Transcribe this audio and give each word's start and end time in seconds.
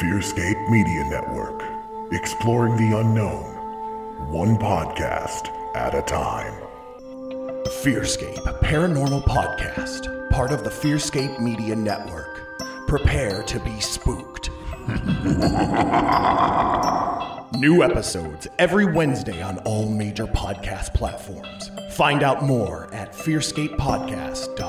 Fearscape 0.00 0.68
Media 0.68 1.04
Network, 1.04 1.62
exploring 2.12 2.76
the 2.76 2.98
unknown, 2.98 3.44
one 4.30 4.58
podcast 4.58 5.48
at 5.74 5.94
a 5.94 6.02
time. 6.02 6.52
Fearscape 7.82 8.42
Paranormal 8.60 9.22
Podcast, 9.22 10.30
part 10.30 10.52
of 10.52 10.64
the 10.64 10.70
Fearscape 10.70 11.40
Media 11.40 11.74
Network. 11.74 12.42
Prepare 12.86 13.42
to 13.44 13.58
be 13.60 13.80
spooked. 13.80 14.50
New 17.58 17.82
episodes 17.82 18.46
every 18.58 18.84
Wednesday 18.84 19.40
on 19.40 19.56
all 19.60 19.88
major 19.88 20.26
podcast 20.26 20.92
platforms. 20.92 21.70
Find 21.92 22.22
out 22.22 22.42
more 22.42 22.92
at 22.92 23.14
fearscapepodcast.com. 23.14 24.65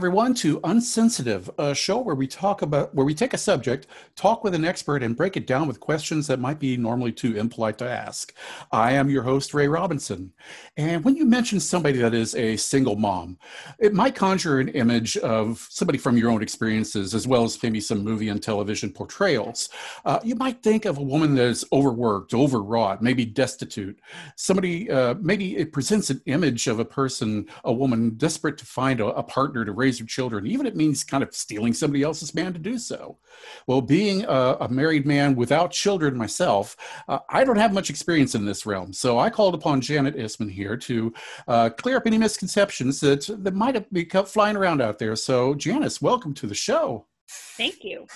everyone 0.00 0.32
to 0.32 0.58
Unsensitive, 0.64 1.50
a 1.58 1.74
show 1.74 1.98
where 1.98 2.14
we 2.14 2.26
talk 2.26 2.62
about 2.62 2.94
where 2.94 3.04
we 3.04 3.14
take 3.14 3.34
a 3.34 3.36
subject, 3.36 3.86
talk 4.16 4.42
with 4.42 4.54
an 4.54 4.64
expert, 4.64 5.02
and 5.02 5.14
break 5.14 5.36
it 5.36 5.46
down 5.46 5.68
with 5.68 5.78
questions 5.78 6.26
that 6.26 6.40
might 6.40 6.58
be 6.58 6.74
normally 6.74 7.12
too 7.12 7.36
impolite 7.36 7.76
to 7.76 7.86
ask. 7.86 8.32
I 8.72 8.92
am 8.92 9.10
your 9.10 9.22
host, 9.22 9.52
Ray 9.52 9.68
Robinson. 9.68 10.32
And 10.78 11.04
when 11.04 11.16
you 11.16 11.26
mention 11.26 11.60
somebody 11.60 11.98
that 11.98 12.14
is 12.14 12.34
a 12.34 12.56
single 12.56 12.96
mom, 12.96 13.36
it 13.78 13.92
might 13.92 14.14
conjure 14.14 14.58
an 14.58 14.70
image 14.70 15.18
of 15.18 15.66
somebody 15.68 15.98
from 15.98 16.16
your 16.16 16.30
own 16.30 16.40
experiences, 16.40 17.14
as 17.14 17.28
well 17.28 17.44
as 17.44 17.62
maybe 17.62 17.78
some 17.78 18.02
movie 18.02 18.30
and 18.30 18.42
television 18.42 18.90
portrayals. 18.90 19.68
Uh, 20.06 20.18
you 20.24 20.34
might 20.34 20.62
think 20.62 20.86
of 20.86 20.96
a 20.96 21.02
woman 21.02 21.34
that 21.34 21.44
is 21.44 21.62
overworked, 21.74 22.32
overwrought, 22.32 23.02
maybe 23.02 23.26
destitute. 23.26 24.00
Somebody, 24.34 24.90
uh, 24.90 25.16
maybe 25.20 25.58
it 25.58 25.74
presents 25.74 26.08
an 26.08 26.22
image 26.24 26.68
of 26.68 26.78
a 26.78 26.86
person, 26.86 27.46
a 27.64 27.72
woman 27.72 28.14
desperate 28.16 28.56
to 28.56 28.64
find 28.64 29.00
a, 29.00 29.08
a 29.08 29.22
partner 29.22 29.62
to 29.66 29.72
raise 29.72 29.89
your 29.98 30.06
children, 30.06 30.46
even 30.46 30.66
if 30.66 30.72
it 30.72 30.76
means 30.76 31.02
kind 31.02 31.22
of 31.22 31.34
stealing 31.34 31.72
somebody 31.72 32.02
else's 32.02 32.34
man 32.34 32.52
to 32.52 32.58
do 32.58 32.78
so. 32.78 33.18
Well, 33.66 33.80
being 33.80 34.24
a, 34.24 34.56
a 34.60 34.68
married 34.68 35.06
man 35.06 35.34
without 35.34 35.70
children 35.70 36.16
myself, 36.16 36.76
uh, 37.08 37.18
I 37.28 37.44
don't 37.44 37.56
have 37.56 37.72
much 37.72 37.90
experience 37.90 38.34
in 38.34 38.44
this 38.44 38.66
realm. 38.66 38.92
So 38.92 39.18
I 39.18 39.30
called 39.30 39.54
upon 39.54 39.80
Janet 39.80 40.16
Isman 40.16 40.50
here 40.50 40.76
to 40.76 41.12
uh, 41.48 41.70
clear 41.70 41.96
up 41.96 42.06
any 42.06 42.18
misconceptions 42.18 43.00
that, 43.00 43.28
that 43.42 43.54
might 43.54 43.74
have 43.74 43.90
become 43.90 44.26
flying 44.26 44.56
around 44.56 44.80
out 44.80 44.98
there. 44.98 45.16
So, 45.16 45.54
Janice, 45.54 46.00
welcome 46.00 46.34
to 46.34 46.46
the 46.46 46.54
show. 46.54 47.06
Thank 47.28 47.84
you. 47.84 48.06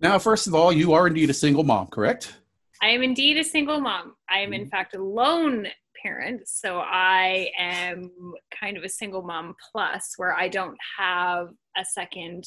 Now, 0.00 0.18
first 0.18 0.46
of 0.46 0.54
all, 0.54 0.72
you 0.72 0.92
are 0.92 1.06
indeed 1.06 1.30
a 1.30 1.34
single 1.34 1.64
mom, 1.64 1.86
correct? 1.86 2.34
I 2.82 2.88
am 2.88 3.02
indeed 3.02 3.38
a 3.38 3.44
single 3.44 3.80
mom. 3.80 4.14
I 4.28 4.40
am, 4.40 4.52
in 4.52 4.62
mm-hmm. 4.62 4.70
fact, 4.70 4.94
alone 4.94 5.68
parent. 6.04 6.46
So 6.46 6.78
I 6.78 7.50
am 7.58 8.10
kind 8.58 8.76
of 8.76 8.84
a 8.84 8.88
single 8.88 9.22
mom 9.22 9.54
plus, 9.72 10.14
where 10.16 10.34
I 10.34 10.48
don't 10.48 10.76
have 10.98 11.48
a 11.76 11.84
second 11.84 12.44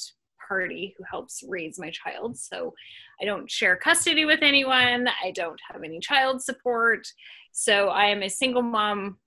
party 0.47 0.95
who 0.97 1.03
helps 1.09 1.43
raise 1.47 1.79
my 1.79 1.89
child. 1.91 2.37
So 2.37 2.73
I 3.21 3.25
don't 3.25 3.49
share 3.49 3.75
custody 3.75 4.25
with 4.25 4.39
anyone. 4.41 5.07
I 5.23 5.31
don't 5.31 5.59
have 5.71 5.83
any 5.83 5.99
child 5.99 6.41
support. 6.41 7.05
So 7.51 7.87
I 7.87 8.05
am 8.05 8.23
a 8.23 8.29
single 8.29 8.61
mom 8.61 9.17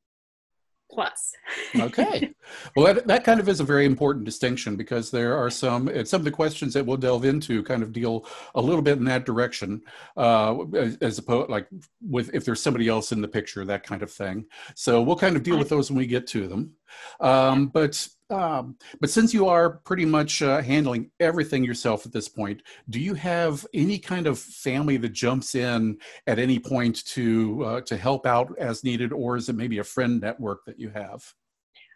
plus. 0.91 1.33
okay. 1.77 2.33
Well, 2.77 2.92
that, 2.92 3.06
that 3.06 3.24
kind 3.24 3.41
of 3.41 3.48
is 3.48 3.60
a 3.60 3.64
very 3.64 3.86
important 3.86 4.24
distinction 4.24 4.77
because 4.77 5.10
there 5.10 5.36
are 5.36 5.50
some, 5.50 5.88
and 5.88 6.06
some 6.06 6.20
of 6.20 6.24
the 6.24 6.30
questions 6.30 6.74
that 6.74 6.84
we'll 6.84 6.97
delve 6.97 7.24
into 7.24 7.62
kind 7.62 7.82
of 7.82 7.92
deal 7.92 8.27
a 8.55 8.60
little 8.60 8.82
bit 8.82 8.98
in 8.98 9.05
that 9.05 9.24
direction, 9.24 9.82
uh, 10.16 10.56
as, 10.75 10.97
as 11.00 11.19
opposed 11.19 11.50
like 11.50 11.66
with 12.00 12.34
if 12.34 12.44
there's 12.44 12.62
somebody 12.62 12.88
else 12.88 13.12
in 13.12 13.20
the 13.20 13.28
picture, 13.28 13.64
that 13.64 13.84
kind 13.84 14.03
of 14.03 14.10
thing. 14.10 14.44
So 14.75 15.03
we'll 15.03 15.16
kind 15.16 15.37
of 15.37 15.42
deal 15.42 15.59
with 15.59 15.69
those 15.69 15.91
when 15.91 15.98
we 15.98 16.06
get 16.06 16.26
to 16.28 16.48
them. 16.48 16.72
Um, 17.20 17.68
but 17.68 18.08
um, 18.30 18.76
but 19.00 19.10
since 19.10 19.34
you 19.34 19.48
are 19.48 19.78
pretty 19.78 20.04
much 20.04 20.40
uh, 20.40 20.62
handling 20.62 21.10
everything 21.18 21.64
yourself 21.64 22.06
at 22.06 22.12
this 22.12 22.28
point, 22.28 22.62
do 22.88 23.00
you 23.00 23.14
have 23.14 23.66
any 23.74 23.98
kind 23.98 24.26
of 24.26 24.38
family 24.38 24.96
that 24.98 25.12
jumps 25.12 25.56
in 25.56 25.98
at 26.28 26.38
any 26.38 26.58
point 26.58 27.04
to 27.06 27.64
uh, 27.64 27.80
to 27.82 27.96
help 27.96 28.26
out 28.26 28.56
as 28.58 28.84
needed, 28.84 29.12
or 29.12 29.36
is 29.36 29.48
it 29.48 29.56
maybe 29.56 29.78
a 29.78 29.84
friend 29.84 30.20
network 30.20 30.64
that 30.66 30.78
you 30.78 30.90
have? 30.90 31.24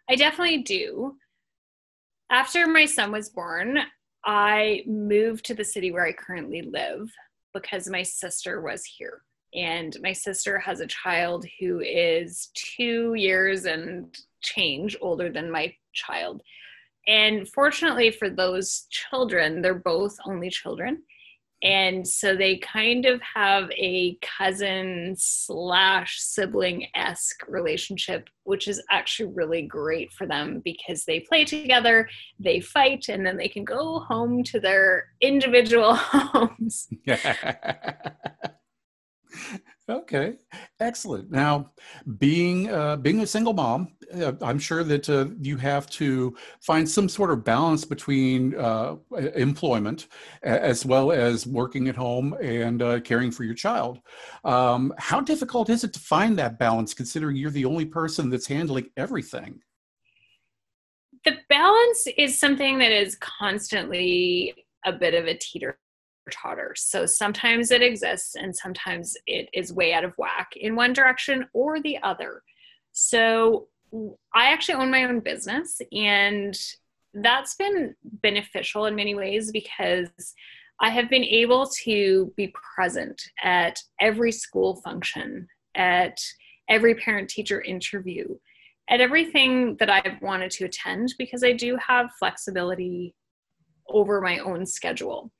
I 0.09 0.15
definitely 0.15 0.63
do. 0.63 1.15
After 2.29 2.67
my 2.67 2.85
son 2.85 3.11
was 3.11 3.29
born, 3.29 3.79
I 4.25 4.83
moved 4.87 5.45
to 5.45 5.53
the 5.53 5.63
city 5.63 5.91
where 5.91 6.05
I 6.05 6.11
currently 6.11 6.63
live 6.63 7.09
because 7.53 7.87
my 7.87 8.03
sister 8.03 8.61
was 8.61 8.83
here. 8.83 9.21
And 9.53 9.95
my 10.01 10.11
sister 10.11 10.59
has 10.59 10.81
a 10.81 10.87
child 10.87 11.45
who 11.59 11.79
is 11.79 12.49
two 12.55 13.13
years 13.13 13.65
and 13.65 14.13
change 14.45 14.95
older 15.01 15.29
than 15.29 15.51
my 15.51 15.73
child. 15.93 16.41
And 17.07 17.47
fortunately 17.49 18.11
for 18.11 18.29
those 18.29 18.87
children, 18.89 19.61
they're 19.61 19.75
both 19.75 20.15
only 20.25 20.49
children. 20.49 21.03
And 21.63 22.07
so 22.07 22.35
they 22.35 22.57
kind 22.57 23.05
of 23.05 23.19
have 23.21 23.71
a 23.71 24.19
cousin 24.21 25.15
slash 25.17 26.19
sibling 26.19 26.87
esque 26.93 27.43
relationship, 27.47 28.29
which 28.43 28.67
is 28.67 28.83
actually 28.91 29.31
really 29.33 29.63
great 29.63 30.11
for 30.11 30.27
them 30.27 30.61
because 30.63 31.05
they 31.05 31.21
play 31.21 31.43
together, 31.45 32.07
they 32.39 32.59
fight, 32.59 33.05
and 33.09 33.25
then 33.25 33.37
they 33.37 33.47
can 33.47 33.63
go 33.63 33.99
home 33.99 34.43
to 34.43 34.59
their 34.59 35.07
individual 35.21 35.95
homes. 35.95 36.87
Okay, 39.87 40.33
excellent. 40.79 41.29
Now, 41.29 41.71
being 42.17 42.71
uh, 42.71 42.95
being 42.97 43.19
a 43.19 43.27
single 43.27 43.53
mom, 43.53 43.89
I'm 44.41 44.59
sure 44.59 44.83
that 44.83 45.09
uh, 45.09 45.27
you 45.41 45.57
have 45.57 45.89
to 45.91 46.35
find 46.61 46.89
some 46.89 47.09
sort 47.09 47.31
of 47.31 47.43
balance 47.43 47.85
between 47.85 48.55
uh, 48.55 48.95
employment 49.35 50.07
as 50.43 50.85
well 50.85 51.11
as 51.11 51.47
working 51.47 51.87
at 51.87 51.95
home 51.95 52.35
and 52.41 52.81
uh, 52.81 52.99
caring 53.01 53.31
for 53.31 53.43
your 53.43 53.55
child. 53.55 53.99
Um, 54.43 54.93
how 54.97 55.21
difficult 55.21 55.69
is 55.69 55.83
it 55.83 55.93
to 55.93 55.99
find 55.99 56.37
that 56.39 56.59
balance, 56.59 56.93
considering 56.93 57.35
you're 57.35 57.51
the 57.51 57.65
only 57.65 57.85
person 57.85 58.29
that's 58.29 58.47
handling 58.47 58.87
everything? 58.97 59.61
The 61.23 61.37
balance 61.49 62.07
is 62.17 62.39
something 62.39 62.77
that 62.79 62.91
is 62.91 63.15
constantly 63.15 64.53
a 64.85 64.93
bit 64.93 65.15
of 65.15 65.25
a 65.25 65.35
teeter 65.35 65.79
totter. 66.31 66.73
So 66.75 67.05
sometimes 67.05 67.71
it 67.71 67.81
exists 67.81 68.35
and 68.35 68.55
sometimes 68.55 69.15
it 69.27 69.49
is 69.53 69.73
way 69.73 69.93
out 69.93 70.03
of 70.03 70.13
whack 70.17 70.51
in 70.55 70.75
one 70.75 70.93
direction 70.93 71.47
or 71.53 71.81
the 71.81 71.97
other. 72.03 72.41
So 72.91 73.67
I 74.33 74.51
actually 74.51 74.75
own 74.75 74.91
my 74.91 75.05
own 75.05 75.19
business 75.19 75.79
and 75.91 76.57
that's 77.13 77.55
been 77.55 77.95
beneficial 78.03 78.85
in 78.85 78.95
many 78.95 79.15
ways 79.15 79.51
because 79.51 80.09
I 80.81 80.89
have 80.89 81.09
been 81.09 81.23
able 81.23 81.67
to 81.83 82.33
be 82.35 82.53
present 82.75 83.21
at 83.41 83.79
every 84.01 84.31
school 84.31 84.81
function, 84.81 85.47
at 85.75 86.17
every 86.67 86.95
parent 86.95 87.29
teacher 87.29 87.61
interview, 87.61 88.35
at 88.89 88.99
everything 88.99 89.77
that 89.77 89.89
I've 89.89 90.21
wanted 90.21 90.51
to 90.51 90.65
attend 90.65 91.13
because 91.17 91.43
I 91.43 91.53
do 91.53 91.77
have 91.77 92.11
flexibility 92.19 93.15
over 93.87 94.19
my 94.19 94.39
own 94.39 94.65
schedule. 94.65 95.31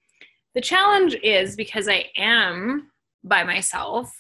The 0.54 0.62
challenge 0.62 1.16
is 1.22 1.56
because 1.56 1.90
I 1.90 2.06
am 2.18 2.92
by 3.24 3.44
myself 3.44 4.16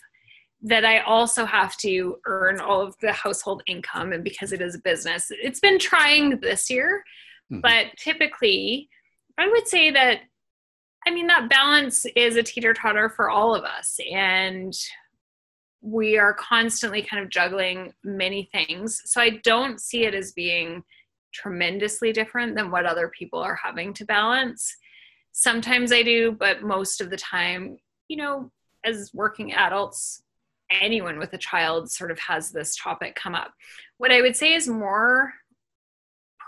that 0.66 0.86
I 0.86 1.00
also 1.00 1.46
have 1.46 1.78
to 1.78 2.18
earn 2.26 2.60
all 2.60 2.82
of 2.82 2.96
the 3.02 3.12
household 3.12 3.64
income 3.68 4.14
and 4.14 4.24
because 4.24 4.52
it 4.52 4.62
is 4.62 4.76
a 4.76 4.80
business. 4.80 5.28
It's 5.30 5.60
been 5.60 5.80
trying 5.80 6.40
this 6.40 6.70
year, 6.70 7.04
mm-hmm. 7.52 7.62
but 7.62 7.88
typically 7.98 8.90
I 9.38 9.48
would 9.48 9.68
say 9.68 9.92
that 9.92 10.22
I 11.08 11.12
mean 11.12 11.28
that 11.28 11.50
balance 11.50 12.06
is 12.16 12.36
a 12.36 12.44
teeter-totter 12.44 13.10
for 13.10 13.30
all 13.30 13.54
of 13.54 13.64
us 13.64 14.00
and 14.12 14.74
we 15.82 16.18
are 16.18 16.34
constantly 16.34 17.04
kind 17.04 17.24
of 17.24 17.30
juggling 17.30 17.94
many 18.04 18.50
things. 18.52 19.02
So 19.06 19.22
I 19.22 19.40
don't 19.44 19.80
see 19.80 20.06
it 20.06 20.16
as 20.16 20.32
being 20.32 20.84
tremendously 21.32 22.12
different 22.12 22.56
than 22.56 22.72
what 22.72 22.88
other 22.88 23.10
people 23.10 23.40
are 23.40 23.60
having 23.62 23.94
to 23.94 24.06
balance 24.06 24.76
sometimes 25.36 25.92
I 25.92 26.02
do, 26.02 26.32
but 26.32 26.64
most 26.64 27.02
of 27.02 27.10
the 27.10 27.18
time, 27.18 27.78
you 28.08 28.16
know, 28.18 28.52
as 28.86 29.12
working 29.14 29.54
adults, 29.54 30.24
anyone 30.72 31.20
with 31.20 31.34
a 31.34 31.38
child 31.38 31.92
sort 31.92 32.12
of 32.12 32.20
has 32.20 32.52
this 32.52 32.76
topic 32.76 33.16
come 33.16 33.36
up. 33.36 33.54
What 33.98 34.12
I 34.12 34.22
would 34.22 34.36
say 34.36 34.54
is 34.54 34.68
more 34.68 35.34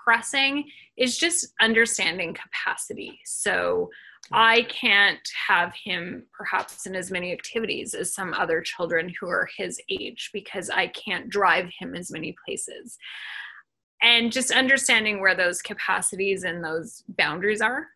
pressing 0.03 0.69
is 0.97 1.17
just 1.17 1.47
understanding 1.59 2.33
capacity. 2.33 3.19
So 3.25 3.89
I 4.31 4.63
can't 4.63 5.19
have 5.47 5.73
him 5.73 6.25
perhaps 6.33 6.85
in 6.85 6.95
as 6.95 7.11
many 7.11 7.31
activities 7.31 7.93
as 7.93 8.13
some 8.13 8.33
other 8.33 8.61
children 8.61 9.13
who 9.19 9.27
are 9.27 9.47
his 9.57 9.79
age 9.89 10.31
because 10.33 10.69
I 10.69 10.87
can't 10.87 11.29
drive 11.29 11.69
him 11.79 11.95
as 11.95 12.11
many 12.11 12.35
places. 12.45 12.97
and 14.01 14.31
just 14.31 14.51
understanding 14.51 15.19
where 15.19 15.35
those 15.35 15.61
capacities 15.61 16.43
and 16.43 16.63
those 16.63 17.03
boundaries 17.17 17.61
are 17.61 17.87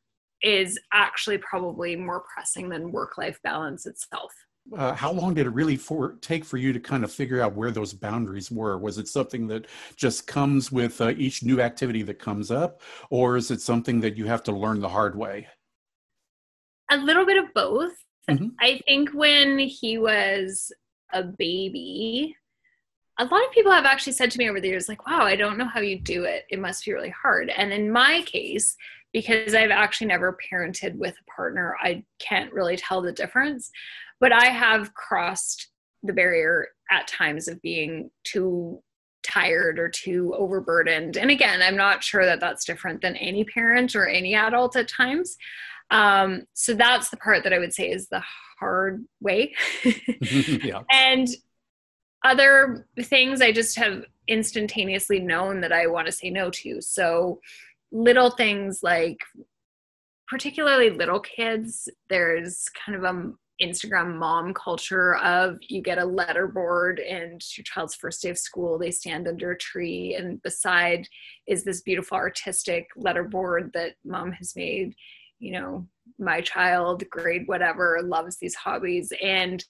is 0.42 0.80
actually 0.92 1.38
probably 1.38 1.96
more 1.96 2.24
pressing 2.34 2.70
than 2.70 2.92
work 2.92 3.18
life 3.18 3.40
balance 3.44 3.86
itself 3.86 4.34
uh, 4.78 4.94
how 4.94 5.12
long 5.12 5.34
did 5.34 5.46
it 5.46 5.52
really 5.52 5.76
for, 5.76 6.14
take 6.22 6.46
for 6.46 6.58
you 6.58 6.72
to 6.72 6.80
kind 6.80 7.04
of 7.04 7.12
figure 7.12 7.42
out 7.42 7.56
where 7.56 7.72
those 7.72 7.94
boundaries 7.94 8.52
were? 8.52 8.78
Was 8.78 8.98
it 8.98 9.08
something 9.08 9.48
that 9.48 9.68
just 9.96 10.28
comes 10.28 10.72
with 10.72 11.02
uh, 11.02 11.14
each 11.18 11.44
new 11.44 11.62
activity 11.62 12.04
that 12.04 12.20
comes 12.20 12.52
up, 12.52 12.82
or 13.10 13.38
is 13.38 13.52
it 13.52 13.62
something 13.62 14.00
that 14.02 14.18
you 14.18 14.26
have 14.26 14.44
to 14.44 14.52
learn 14.52 14.80
the 14.80 14.90
hard 14.90 15.18
way? 15.18 15.48
A 16.90 16.98
little 16.98 17.26
bit 17.26 17.44
of 17.44 17.54
both. 17.54 17.94
Mm-hmm. 18.30 18.50
I 18.60 18.82
think 18.86 19.14
when 19.14 19.60
he 19.60 19.98
was 19.98 20.72
a 21.12 21.24
baby, 21.24 22.36
a 23.20 23.26
lot 23.26 23.46
of 23.46 23.52
people 23.52 23.72
have 23.72 23.86
actually 23.86 24.14
said 24.14 24.32
to 24.32 24.38
me 24.38 24.50
over 24.50 24.62
the 24.62 24.68
years, 24.68 24.88
like, 24.88 25.06
wow, 25.08 25.22
I 25.22 25.36
don't 25.36 25.58
know 25.58 25.68
how 25.68 25.82
you 25.82 26.00
do 26.00 26.24
it. 26.24 26.46
It 26.50 26.60
must 26.60 26.86
be 26.86 26.94
really 26.94 27.14
hard. 27.22 27.50
And 27.50 27.74
in 27.74 27.92
my 27.92 28.22
case, 28.26 28.76
because 29.12 29.54
I've 29.54 29.72
actually 29.72 30.08
never 30.08 30.38
parented 30.52 30.96
with 30.96 31.16
a 31.20 31.32
partner, 31.32 31.76
I 31.82 32.04
can't 32.20 32.54
really 32.54 32.78
tell 32.78 33.02
the 33.02 33.12
difference 33.12 33.70
but 34.22 34.32
I 34.32 34.46
have 34.46 34.94
crossed 34.94 35.68
the 36.04 36.14
barrier 36.14 36.68
at 36.90 37.08
times 37.08 37.48
of 37.48 37.62
being 37.62 38.12
too 38.24 38.82
tired 39.24 39.80
or 39.80 39.90
too 39.90 40.34
overburdened. 40.38 41.18
And 41.18 41.30
again, 41.30 41.62
I'm 41.62 41.76
not 41.76 42.04
sure 42.04 42.26
that 42.26 42.40
that's 42.40 42.66
different 42.66 43.02
than 43.02 43.16
any 43.18 43.44
parent 43.44 43.96
or 43.96 44.08
any 44.08 44.36
adult 44.36 44.76
at 44.76 44.88
times. 44.88 45.36
Um, 45.90 46.44
so 46.54 46.74
that's 46.74 47.10
the 47.10 47.18
part 47.18 47.44
that 47.44 47.54
I 47.54 47.60
would 47.60 47.74
say 47.74 47.90
is 47.90 48.08
the 48.08 48.24
hard 48.60 49.04
way. 49.20 49.54
yeah. 50.22 50.84
And 50.92 51.28
other 52.24 52.88
things 53.02 53.42
I 53.42 53.52
just 53.52 53.78
have 53.78 54.06
instantaneously 54.28 55.20
known 55.20 55.62
that 55.62 55.72
I 55.72 55.88
want 55.88 56.06
to 56.06 56.12
say 56.12 56.30
no 56.30 56.52
to. 56.52 56.82
So 56.82 57.40
little 57.92 58.30
things 58.30 58.82
like 58.84 59.20
particularly 60.28 60.92
little 60.92 61.20
kids, 61.20 61.90
there's 62.10 62.70
kind 62.86 62.96
of 62.96 63.04
a 63.04 63.34
Instagram 63.62 64.18
mom 64.18 64.54
culture 64.54 65.16
of 65.18 65.58
you 65.68 65.82
get 65.82 65.98
a 65.98 66.06
letter 66.06 66.48
board 66.48 67.00
and 67.00 67.42
your 67.56 67.64
child's 67.64 67.96
first 67.96 68.22
day 68.22 68.30
of 68.30 68.38
school, 68.38 68.78
they 68.78 68.92
stand 68.92 69.28
under 69.28 69.52
a 69.52 69.58
tree, 69.58 70.16
and 70.16 70.42
beside 70.42 71.08
is 71.48 71.64
this 71.64 71.82
beautiful 71.82 72.18
artistic 72.18 72.88
letter 72.96 73.24
board 73.24 73.72
that 73.74 73.94
mom 74.04 74.32
has 74.32 74.56
made. 74.56 74.94
You 75.40 75.54
know, 75.54 75.88
my 76.20 76.42
child, 76.42 77.04
grade 77.10 77.44
whatever, 77.48 78.00
loves 78.04 78.38
these 78.38 78.56
hobbies. 78.56 79.12
And 79.24 79.64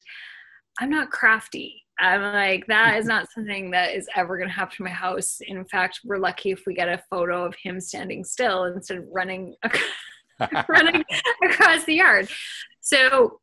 I'm 0.79 0.89
not 0.89 1.11
crafty. 1.11 1.83
I'm 1.99 2.21
like, 2.33 2.65
that 2.67 2.97
is 2.97 3.05
not 3.05 3.27
something 3.31 3.71
that 3.71 3.93
is 3.93 4.07
ever 4.15 4.38
going 4.38 4.49
to 4.49 4.55
happen 4.55 4.75
to 4.77 4.83
my 4.83 4.89
house. 4.89 5.39
In 5.45 5.63
fact, 5.65 5.99
we're 6.03 6.17
lucky 6.17 6.51
if 6.51 6.63
we 6.65 6.73
get 6.73 6.89
a 6.89 7.03
photo 7.09 7.45
of 7.45 7.55
him 7.61 7.79
standing 7.79 8.23
still 8.23 8.63
instead 8.65 8.97
of 8.97 9.05
running, 9.11 9.55
running 10.69 11.03
across 11.43 11.83
the 11.83 11.95
yard. 11.95 12.27
So 12.79 13.40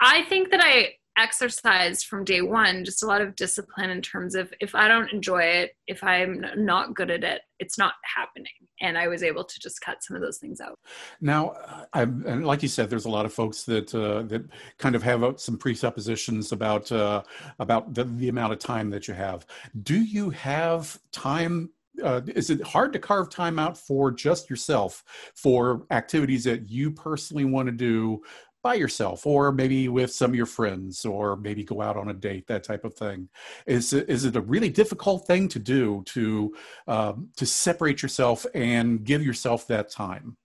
I 0.00 0.22
think 0.24 0.50
that 0.50 0.60
I 0.62 0.94
exercised 1.20 2.06
from 2.06 2.24
day 2.24 2.40
one 2.40 2.84
just 2.84 3.02
a 3.02 3.06
lot 3.06 3.20
of 3.20 3.36
discipline 3.36 3.90
in 3.90 4.00
terms 4.00 4.34
of 4.34 4.52
if 4.60 4.74
I 4.74 4.88
don't 4.88 5.12
enjoy 5.12 5.42
it, 5.42 5.72
if 5.86 6.02
I'm 6.02 6.44
not 6.56 6.94
good 6.94 7.10
at 7.10 7.22
it, 7.24 7.42
it's 7.58 7.76
not 7.76 7.94
happening. 8.16 8.52
And 8.80 8.96
I 8.96 9.08
was 9.08 9.22
able 9.22 9.44
to 9.44 9.60
just 9.60 9.80
cut 9.82 10.02
some 10.02 10.16
of 10.16 10.22
those 10.22 10.38
things 10.38 10.60
out. 10.60 10.78
Now, 11.20 11.54
I, 11.92 12.02
and 12.02 12.46
like 12.46 12.62
you 12.62 12.68
said, 12.68 12.88
there's 12.88 13.04
a 13.04 13.10
lot 13.10 13.26
of 13.26 13.34
folks 13.34 13.64
that 13.64 13.94
uh, 13.94 14.22
that 14.28 14.48
kind 14.78 14.94
of 14.94 15.02
have 15.02 15.38
some 15.38 15.58
presuppositions 15.58 16.52
about 16.52 16.90
uh, 16.90 17.22
about 17.58 17.92
the, 17.94 18.04
the 18.04 18.28
amount 18.28 18.54
of 18.54 18.58
time 18.58 18.88
that 18.90 19.06
you 19.06 19.14
have. 19.14 19.46
Do 19.82 20.00
you 20.00 20.30
have 20.30 20.98
time 21.12 21.70
uh, 22.02 22.22
is 22.28 22.50
it 22.50 22.62
hard 22.62 22.92
to 22.92 22.98
carve 22.98 23.28
time 23.28 23.58
out 23.58 23.76
for 23.76 24.10
just 24.10 24.48
yourself 24.48 25.04
for 25.34 25.86
activities 25.90 26.44
that 26.44 26.70
you 26.70 26.90
personally 26.90 27.44
want 27.44 27.66
to 27.66 27.72
do 27.72 28.22
by 28.62 28.74
yourself 28.74 29.26
or 29.26 29.52
maybe 29.52 29.88
with 29.88 30.12
some 30.12 30.30
of 30.30 30.34
your 30.34 30.46
friends 30.46 31.04
or 31.04 31.36
maybe 31.36 31.64
go 31.64 31.80
out 31.80 31.96
on 31.96 32.10
a 32.10 32.14
date 32.14 32.46
that 32.46 32.64
type 32.64 32.84
of 32.84 32.94
thing. 32.94 33.28
Is 33.66 33.92
it, 33.92 34.08
is 34.08 34.24
it 34.24 34.36
a 34.36 34.40
really 34.40 34.68
difficult 34.68 35.26
thing 35.26 35.48
to 35.48 35.58
do 35.58 36.02
to 36.06 36.54
um, 36.86 37.30
to 37.36 37.46
separate 37.46 38.02
yourself 38.02 38.44
and 38.54 39.04
give 39.04 39.24
yourself 39.24 39.66
that 39.68 39.90
time? 39.90 40.36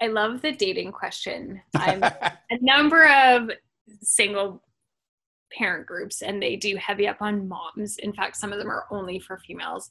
I 0.00 0.08
love 0.08 0.42
the 0.42 0.52
dating 0.52 0.92
question. 0.92 1.60
I'm 1.74 2.02
a 2.50 2.58
number 2.60 3.06
of 3.06 3.50
single 4.02 4.62
parent 5.52 5.86
groups 5.86 6.22
and 6.22 6.42
they 6.42 6.56
do 6.56 6.76
heavy 6.76 7.06
up 7.06 7.22
on 7.22 7.48
moms. 7.48 7.98
In 7.98 8.12
fact 8.12 8.36
some 8.36 8.52
of 8.52 8.58
them 8.58 8.70
are 8.70 8.86
only 8.90 9.18
for 9.18 9.38
females. 9.38 9.88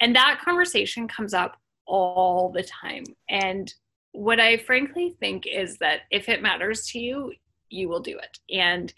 And 0.00 0.14
that 0.16 0.40
conversation 0.44 1.08
comes 1.08 1.34
up 1.34 1.56
all 1.86 2.50
the 2.50 2.62
time. 2.62 3.04
And 3.28 3.72
what 4.14 4.38
I 4.38 4.58
frankly 4.58 5.16
think 5.18 5.44
is 5.44 5.76
that 5.78 6.02
if 6.12 6.28
it 6.28 6.40
matters 6.40 6.86
to 6.88 7.00
you, 7.00 7.32
you 7.68 7.88
will 7.88 8.00
do 8.00 8.16
it. 8.16 8.38
And 8.48 8.94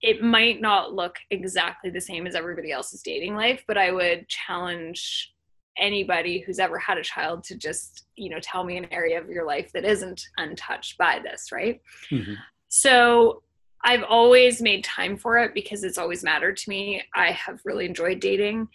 it 0.00 0.22
might 0.22 0.60
not 0.60 0.94
look 0.94 1.18
exactly 1.30 1.90
the 1.90 2.00
same 2.00 2.26
as 2.26 2.34
everybody 2.34 2.72
else's 2.72 3.02
dating 3.02 3.34
life, 3.34 3.62
but 3.68 3.76
I 3.76 3.92
would 3.92 4.26
challenge 4.26 5.34
anybody 5.76 6.40
who's 6.40 6.58
ever 6.58 6.78
had 6.78 6.96
a 6.96 7.02
child 7.02 7.44
to 7.44 7.56
just, 7.56 8.06
you 8.16 8.30
know, 8.30 8.40
tell 8.40 8.64
me 8.64 8.78
an 8.78 8.90
area 8.90 9.20
of 9.20 9.28
your 9.28 9.46
life 9.46 9.70
that 9.72 9.84
isn't 9.84 10.22
untouched 10.38 10.96
by 10.96 11.20
this, 11.22 11.52
right? 11.52 11.82
Mm-hmm. 12.10 12.34
So 12.68 13.42
I've 13.84 14.04
always 14.04 14.62
made 14.62 14.82
time 14.82 15.18
for 15.18 15.36
it 15.38 15.52
because 15.52 15.84
it's 15.84 15.98
always 15.98 16.24
mattered 16.24 16.56
to 16.56 16.70
me. 16.70 17.02
I 17.14 17.32
have 17.32 17.60
really 17.66 17.84
enjoyed 17.84 18.20
dating 18.20 18.68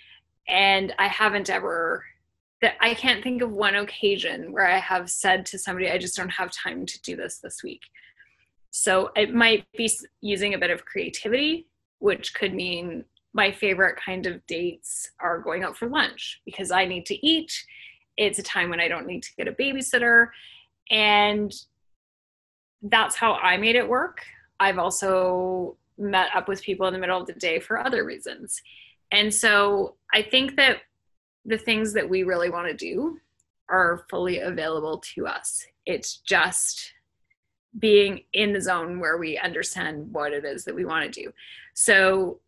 and 0.48 0.94
I 1.00 1.08
haven't 1.08 1.50
ever 1.50 2.06
that 2.62 2.76
I 2.82 2.94
can't 2.94 3.24
think 3.24 3.42
of 3.42 3.52
one 3.52 3.76
occasion 3.76 4.52
where 4.52 4.68
I 4.68 4.80
have 4.80 5.10
said 5.10 5.46
to 5.48 5.60
somebody, 5.60 5.90
I 5.90 5.98
just 5.98 6.16
don't 6.16 6.30
have 6.30 6.52
time 6.52 6.86
to 6.86 7.02
do 7.02 7.16
this 7.16 7.40
this 7.40 7.64
week. 7.64 7.82
So 8.72 9.12
it 9.16 9.34
might 9.34 9.66
be 9.78 9.90
using 10.22 10.54
a 10.54 10.58
bit 10.58 10.70
of 10.70 10.86
creativity, 10.86 11.68
which 12.00 12.34
could 12.34 12.54
mean 12.54 13.06
my 13.34 13.52
favorite 13.52 13.98
kind 14.04 14.26
of 14.26 14.46
dates 14.48 15.12
are 15.20 15.40
going 15.40 15.64
out 15.64 15.78
for 15.78 15.88
lunch 15.88 16.42
because 16.46 16.72
I 16.72 16.86
need 16.86 17.06
to 17.08 17.26
eat. 17.26 17.52
It's 18.18 18.40
a 18.40 18.44
time 18.44 18.70
when 18.70 18.80
I 18.80 18.88
don't 18.88 19.08
need 19.08 19.24
to 19.24 19.36
get 19.38 19.48
a 19.48 19.54
babysitter. 19.54 20.28
And 20.90 21.54
that's 22.82 23.16
how 23.16 23.36
I 23.36 23.58
made 23.58 23.76
it 23.76 23.88
work. 23.88 24.22
I've 24.60 24.80
also 24.80 25.78
met 25.98 26.30
up 26.36 26.48
with 26.48 26.62
people 26.62 26.88
in 26.88 26.94
the 26.94 27.00
middle 27.00 27.20
of 27.20 27.28
the 27.28 27.34
day 27.34 27.60
for 27.60 27.80
other 27.80 28.04
reasons. 28.04 28.62
And 29.12 29.34
so 29.34 29.96
I 30.14 30.22
think 30.22 30.56
that 30.58 30.78
the 31.46 31.58
things 31.58 31.94
that 31.94 32.10
we 32.10 32.24
really 32.24 32.50
want 32.50 32.68
to 32.68 32.74
do 32.74 33.18
are 33.70 34.06
fully 34.10 34.40
available 34.40 35.02
to 35.16 35.28
us. 35.28 35.66
It's 35.86 36.18
just 36.18 36.94
being 37.78 38.22
in 38.34 38.52
the 38.52 38.62
zone 38.62 39.00
where 39.00 39.18
we 39.18 39.38
understand 39.38 40.12
what 40.12 40.34
it 40.34 40.44
is 40.44 40.66
that 40.66 40.76
we 40.76 40.86
want 40.86 41.12
to 41.12 41.24
do. 41.24 41.32
So 41.76 42.40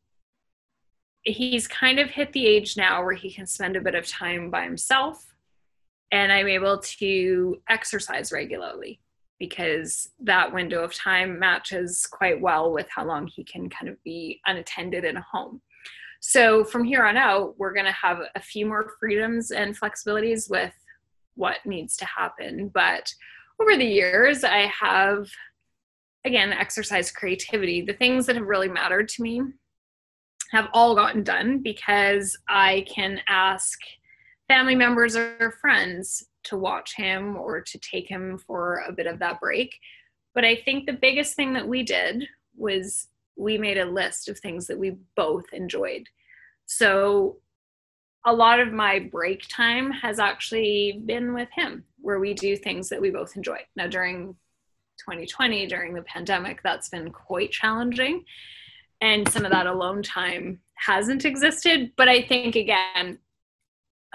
he's 1.24 1.68
kind 1.68 2.00
of 2.00 2.10
hit 2.10 2.34
the 2.34 2.48
age 2.48 2.76
now 2.76 3.04
where 3.04 3.14
he 3.14 3.32
can 3.32 3.46
spend 3.46 3.76
a 3.76 3.82
bit 3.82 3.94
of 3.94 4.08
time 4.08 4.50
by 4.50 4.64
himself 4.64 5.32
and 6.12 6.32
I'm 6.32 6.48
able 6.48 6.80
to 6.80 7.62
exercise 7.70 8.32
regularly 8.32 9.00
because 9.40 10.10
that 10.20 10.54
window 10.54 10.84
of 10.84 10.94
time 10.94 11.40
matches 11.40 12.06
quite 12.06 12.40
well 12.40 12.72
with 12.72 12.88
how 12.94 13.06
long 13.06 13.28
he 13.28 13.44
can 13.44 13.70
kind 13.70 13.90
of 13.90 14.02
be 14.04 14.40
unattended 14.46 15.04
in 15.04 15.18
a 15.18 15.26
home. 15.32 15.62
So 16.22 16.64
from 16.64 16.84
here 16.84 17.04
on 17.04 17.18
out, 17.18 17.56
we're 17.58 17.74
going 17.74 17.88
to 17.88 17.92
have 17.92 18.20
a 18.36 18.40
few 18.40 18.68
more 18.68 18.94
freedoms 19.00 19.50
and 19.50 19.78
flexibilities 19.78 20.50
with 20.50 20.74
what 21.34 21.66
needs 21.66 21.98
to 21.98 22.06
happen. 22.06 22.70
But 22.72 23.12
over 23.60 23.76
the 23.76 23.84
years, 23.86 24.44
I 24.44 24.68
have, 24.68 25.28
again, 26.24 26.54
exercised 26.54 27.16
creativity. 27.16 27.82
The 27.82 27.94
things 27.94 28.28
that 28.28 28.36
have 28.36 28.46
really 28.46 28.68
mattered 28.68 29.10
to 29.10 29.24
me 29.24 29.42
have 30.52 30.68
all 30.74 30.94
gotten 30.94 31.24
done 31.24 31.60
because 31.64 32.38
I 32.48 32.86
can 32.94 33.20
ask 33.28 33.80
family 34.48 34.76
members 34.76 35.16
or 35.16 35.56
friends 35.60 36.24
to 36.44 36.58
watch 36.58 36.96
him 36.96 37.36
or 37.36 37.62
to 37.62 37.80
take 37.80 38.08
him 38.08 38.38
for 38.38 38.84
a 38.88 38.92
bit 38.92 39.08
of 39.08 39.18
that 39.20 39.40
break. 39.40 39.76
But 40.36 40.46
I 40.46 40.56
think 40.56 40.86
the 40.86 40.94
biggest 40.94 41.36
thing 41.36 41.54
that 41.54 41.68
we 41.68 41.82
did 41.82 42.28
was 42.56 43.08
we 43.36 43.58
made 43.58 43.78
a 43.78 43.86
list 43.86 44.30
of 44.30 44.40
things 44.40 44.68
that 44.68 44.78
we 44.78 44.98
both 45.16 45.46
enjoyed. 45.54 46.08
So 46.66 47.38
a 48.26 48.34
lot 48.34 48.60
of 48.60 48.72
my 48.72 49.00
break 49.00 49.48
time 49.48 49.92
has 49.92 50.20
actually 50.20 51.02
been 51.06 51.34
with 51.34 51.50
him, 51.52 51.84
where 52.00 52.20
we 52.20 52.34
do 52.34 52.56
things 52.56 52.90
that 52.90 53.02
we 53.02 53.10
both 53.10 53.36
enjoy. 53.36 53.60
Now, 53.76 53.88
during 53.88 54.36
2020, 55.00 55.66
during 55.68 55.94
the 55.94 56.04
pandemic, 56.04 56.62
that's 56.64 56.90
been 56.90 57.12
quite 57.12 57.52
challenging. 57.52 58.24
And 59.02 59.28
some 59.28 59.46
of 59.46 59.52
that 59.52 59.66
alone 59.66 60.04
time 60.04 60.60
hasn't 60.76 61.26
existed. 61.26 61.92
But 61.98 62.08
I 62.08 62.22
think, 62.22 62.56
again, 62.56 63.18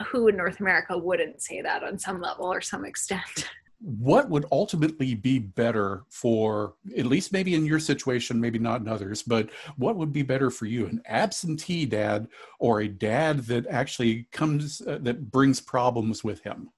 who 0.06 0.28
in 0.28 0.36
North 0.36 0.60
America 0.60 0.96
wouldn't 0.96 1.42
say 1.42 1.60
that 1.62 1.82
on 1.82 1.98
some 1.98 2.20
level 2.20 2.46
or 2.46 2.60
some 2.60 2.84
extent? 2.84 3.50
what 3.86 4.28
would 4.28 4.44
ultimately 4.50 5.14
be 5.14 5.38
better 5.38 6.02
for 6.10 6.74
at 6.98 7.06
least 7.06 7.32
maybe 7.32 7.54
in 7.54 7.64
your 7.64 7.78
situation 7.78 8.40
maybe 8.40 8.58
not 8.58 8.80
in 8.80 8.88
others 8.88 9.22
but 9.22 9.48
what 9.76 9.94
would 9.94 10.12
be 10.12 10.22
better 10.22 10.50
for 10.50 10.66
you 10.66 10.86
an 10.86 11.00
absentee 11.06 11.86
dad 11.86 12.26
or 12.58 12.80
a 12.80 12.88
dad 12.88 13.38
that 13.46 13.64
actually 13.68 14.26
comes 14.32 14.80
uh, 14.82 14.98
that 15.00 15.30
brings 15.30 15.60
problems 15.60 16.24
with 16.24 16.42
him? 16.42 16.70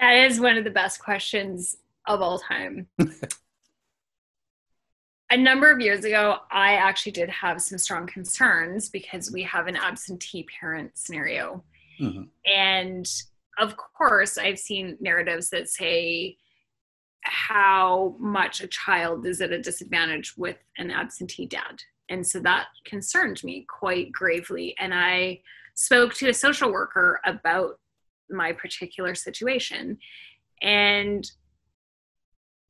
That 0.00 0.14
is 0.26 0.40
one 0.40 0.56
of 0.56 0.64
the 0.64 0.70
best 0.70 1.00
questions 1.00 1.76
of 2.06 2.20
all 2.20 2.38
time. 2.38 2.88
A 5.30 5.36
number 5.36 5.70
of 5.70 5.80
years 5.80 6.04
ago 6.04 6.38
i 6.50 6.74
actually 6.74 7.12
did 7.12 7.28
have 7.30 7.60
some 7.60 7.78
strong 7.78 8.06
concerns 8.06 8.88
because 8.88 9.32
we 9.32 9.42
have 9.44 9.66
an 9.68 9.76
absentee 9.76 10.46
parent 10.60 10.90
scenario. 10.94 11.62
Mm-hmm. 12.00 12.24
and 12.52 13.08
of 13.58 13.76
course, 13.76 14.38
I've 14.38 14.58
seen 14.58 14.96
narratives 15.00 15.50
that 15.50 15.68
say 15.68 16.36
how 17.22 18.16
much 18.18 18.60
a 18.60 18.66
child 18.66 19.26
is 19.26 19.40
at 19.40 19.52
a 19.52 19.60
disadvantage 19.60 20.36
with 20.36 20.58
an 20.76 20.90
absentee 20.90 21.46
dad. 21.46 21.82
And 22.08 22.26
so 22.26 22.38
that 22.40 22.66
concerned 22.84 23.42
me 23.44 23.66
quite 23.68 24.12
gravely. 24.12 24.74
And 24.78 24.92
I 24.92 25.40
spoke 25.74 26.14
to 26.14 26.28
a 26.28 26.34
social 26.34 26.70
worker 26.70 27.20
about 27.24 27.80
my 28.30 28.52
particular 28.52 29.14
situation. 29.14 29.98
And 30.60 31.30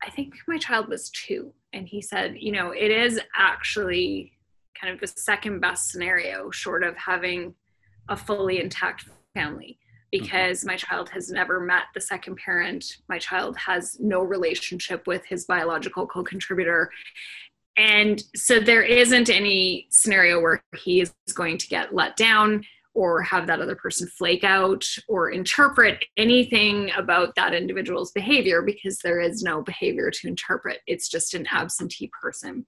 I 0.03 0.11
think 0.11 0.35
my 0.47 0.59
child 0.59 0.89
was 0.89 1.11
two. 1.11 1.53
And 1.73 1.89
he 1.89 2.01
said, 2.01 2.37
you 2.39 2.53
know, 2.53 2.71
it 2.71 2.91
is 2.91 3.21
actually 3.37 4.33
kind 4.81 4.93
of 4.95 5.01
the 5.01 5.07
second 5.07 5.61
best 5.61 5.91
scenario, 5.91 6.51
short 6.51 6.85
of 6.85 6.97
having 6.97 7.55
a 8.09 8.17
fully 8.17 8.61
intact 8.61 9.07
family. 9.35 9.79
Mm-hmm. 10.15 10.25
because 10.25 10.65
my 10.65 10.77
child 10.77 11.09
has 11.11 11.31
never 11.31 11.61
met 11.61 11.85
the 11.95 12.01
second 12.01 12.37
parent. 12.37 12.99
My 13.09 13.19
child 13.19 13.57
has 13.57 13.99
no 14.01 14.21
relationship 14.21 15.07
with 15.07 15.25
his 15.27 15.45
biological 15.45 16.07
co 16.07 16.23
contributor. 16.23 16.91
And 17.77 18.23
so 18.37 18.61
there 18.61 18.83
isn't 18.83 19.31
any 19.31 19.89
scenario 19.91 20.41
where 20.41 20.63
he 20.77 21.01
is 21.01 21.13
going 21.35 21.59
to 21.59 21.67
get 21.67 21.95
let 21.95 22.17
down 22.17 22.65
or 22.95 23.23
have 23.23 23.49
that 23.49 23.61
other 23.61 23.75
person 23.75 24.07
flake 24.07 24.45
out 24.45 24.85
or 25.09 25.31
interpret 25.31 26.05
anything 26.17 26.93
about 26.97 27.35
that 27.35 27.53
individual's 27.53 28.13
behavior 28.13 28.63
because 28.63 28.99
there 28.99 29.21
is 29.21 29.43
no 29.43 29.63
behavior 29.63 30.13
to 30.13 30.29
interpret. 30.29 30.79
It's 30.87 31.09
just 31.09 31.35
an 31.35 31.49
absentee 31.51 32.11
person. 32.23 32.65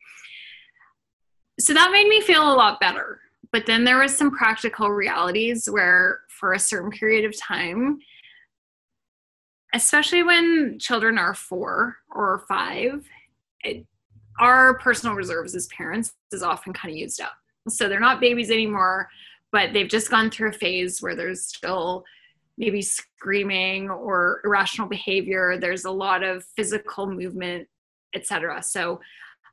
So 1.61 1.73
that 1.75 1.93
made 1.93 2.09
me 2.09 2.21
feel 2.21 2.43
a 2.43 2.57
lot 2.57 2.81
better. 2.81 3.21
But 3.53 3.67
then 3.67 3.85
there 3.85 3.99
was 3.99 4.17
some 4.17 4.31
practical 4.31 4.91
realities 4.91 5.69
where 5.71 6.21
for 6.29 6.53
a 6.53 6.59
certain 6.59 6.91
period 6.91 7.25
of 7.25 7.39
time 7.39 7.99
especially 9.75 10.23
when 10.23 10.79
children 10.79 11.19
are 11.19 11.35
four 11.35 11.97
or 12.11 12.45
five 12.49 13.05
it, 13.63 13.85
our 14.39 14.79
personal 14.79 15.15
reserves 15.15 15.55
as 15.55 15.67
parents 15.67 16.15
is 16.33 16.43
often 16.43 16.73
kind 16.73 16.93
of 16.93 16.99
used 16.99 17.21
up. 17.21 17.33
So 17.69 17.89
they're 17.89 18.01
not 18.01 18.21
babies 18.21 18.51
anymore 18.51 19.09
but 19.53 19.73
they've 19.73 19.89
just 19.89 20.11
gone 20.11 20.31
through 20.31 20.51
a 20.51 20.53
phase 20.53 21.01
where 21.01 21.15
there's 21.15 21.47
still 21.47 22.05
maybe 22.59 22.83
screaming 22.83 23.91
or 23.91 24.41
irrational 24.45 24.89
behavior 24.89 25.59
there's 25.59 25.85
a 25.85 25.91
lot 25.91 26.23
of 26.23 26.45
physical 26.57 27.07
movement 27.07 27.67
etc 28.15 28.63
so 28.63 29.01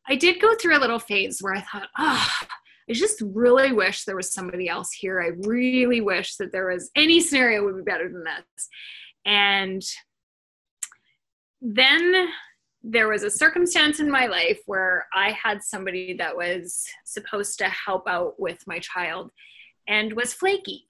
i 0.07 0.15
did 0.15 0.41
go 0.41 0.55
through 0.55 0.77
a 0.77 0.79
little 0.79 0.99
phase 0.99 1.41
where 1.41 1.53
i 1.53 1.61
thought 1.61 1.89
oh 1.97 2.29
I 2.89 2.93
just 2.93 3.21
really 3.21 3.71
wish 3.71 4.03
there 4.03 4.15
was 4.15 4.33
somebody 4.33 4.67
else 4.67 4.91
here. 4.91 5.21
I 5.21 5.31
really 5.47 6.01
wish 6.01 6.35
that 6.37 6.51
there 6.51 6.69
was 6.69 6.91
any 6.95 7.19
scenario 7.19 7.63
would 7.63 7.77
be 7.77 7.89
better 7.89 8.09
than 8.09 8.23
this. 8.23 8.69
And 9.25 9.81
then 11.61 12.27
there 12.83 13.07
was 13.07 13.23
a 13.23 13.31
circumstance 13.31 14.01
in 14.01 14.11
my 14.11 14.25
life 14.25 14.59
where 14.65 15.07
I 15.13 15.31
had 15.31 15.63
somebody 15.63 16.13
that 16.15 16.35
was 16.35 16.85
supposed 17.05 17.57
to 17.59 17.69
help 17.69 18.07
out 18.07 18.37
with 18.37 18.59
my 18.67 18.79
child 18.79 19.31
and 19.87 20.13
was 20.13 20.33
flaky. 20.33 20.89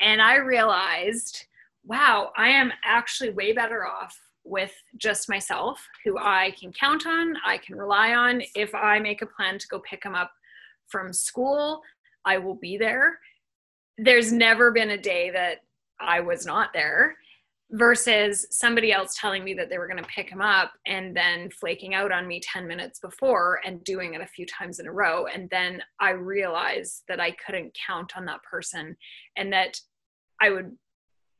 And 0.00 0.20
I 0.20 0.36
realized, 0.36 1.46
wow, 1.84 2.32
I 2.36 2.48
am 2.48 2.72
actually 2.84 3.30
way 3.30 3.52
better 3.52 3.86
off 3.86 4.14
with 4.44 4.72
just 4.98 5.28
myself, 5.28 5.86
who 6.04 6.18
I 6.18 6.54
can 6.58 6.72
count 6.72 7.06
on, 7.06 7.34
I 7.44 7.58
can 7.58 7.76
rely 7.76 8.14
on. 8.14 8.42
If 8.54 8.74
I 8.74 8.98
make 8.98 9.22
a 9.22 9.26
plan 9.26 9.58
to 9.58 9.68
go 9.68 9.80
pick 9.80 10.04
him 10.04 10.14
up 10.14 10.32
from 10.90 11.12
school, 11.12 11.82
I 12.24 12.38
will 12.38 12.56
be 12.56 12.76
there. 12.76 13.18
There's 13.98 14.32
never 14.32 14.70
been 14.70 14.90
a 14.90 14.98
day 14.98 15.30
that 15.30 15.58
I 16.00 16.20
was 16.20 16.46
not 16.46 16.72
there 16.72 17.16
versus 17.72 18.46
somebody 18.50 18.92
else 18.92 19.16
telling 19.18 19.44
me 19.44 19.54
that 19.54 19.70
they 19.70 19.78
were 19.78 19.86
going 19.86 20.02
to 20.02 20.08
pick 20.08 20.28
him 20.28 20.40
up 20.40 20.72
and 20.86 21.16
then 21.16 21.50
flaking 21.50 21.94
out 21.94 22.10
on 22.10 22.26
me 22.26 22.40
10 22.40 22.66
minutes 22.66 22.98
before 22.98 23.60
and 23.64 23.84
doing 23.84 24.14
it 24.14 24.20
a 24.20 24.26
few 24.26 24.44
times 24.46 24.80
in 24.80 24.88
a 24.88 24.92
row. 24.92 25.26
And 25.26 25.48
then 25.50 25.80
I 26.00 26.10
realized 26.10 27.04
that 27.08 27.20
I 27.20 27.30
couldn't 27.30 27.76
count 27.86 28.16
on 28.16 28.24
that 28.24 28.42
person 28.42 28.96
and 29.36 29.52
that 29.52 29.78
I 30.40 30.50
would 30.50 30.72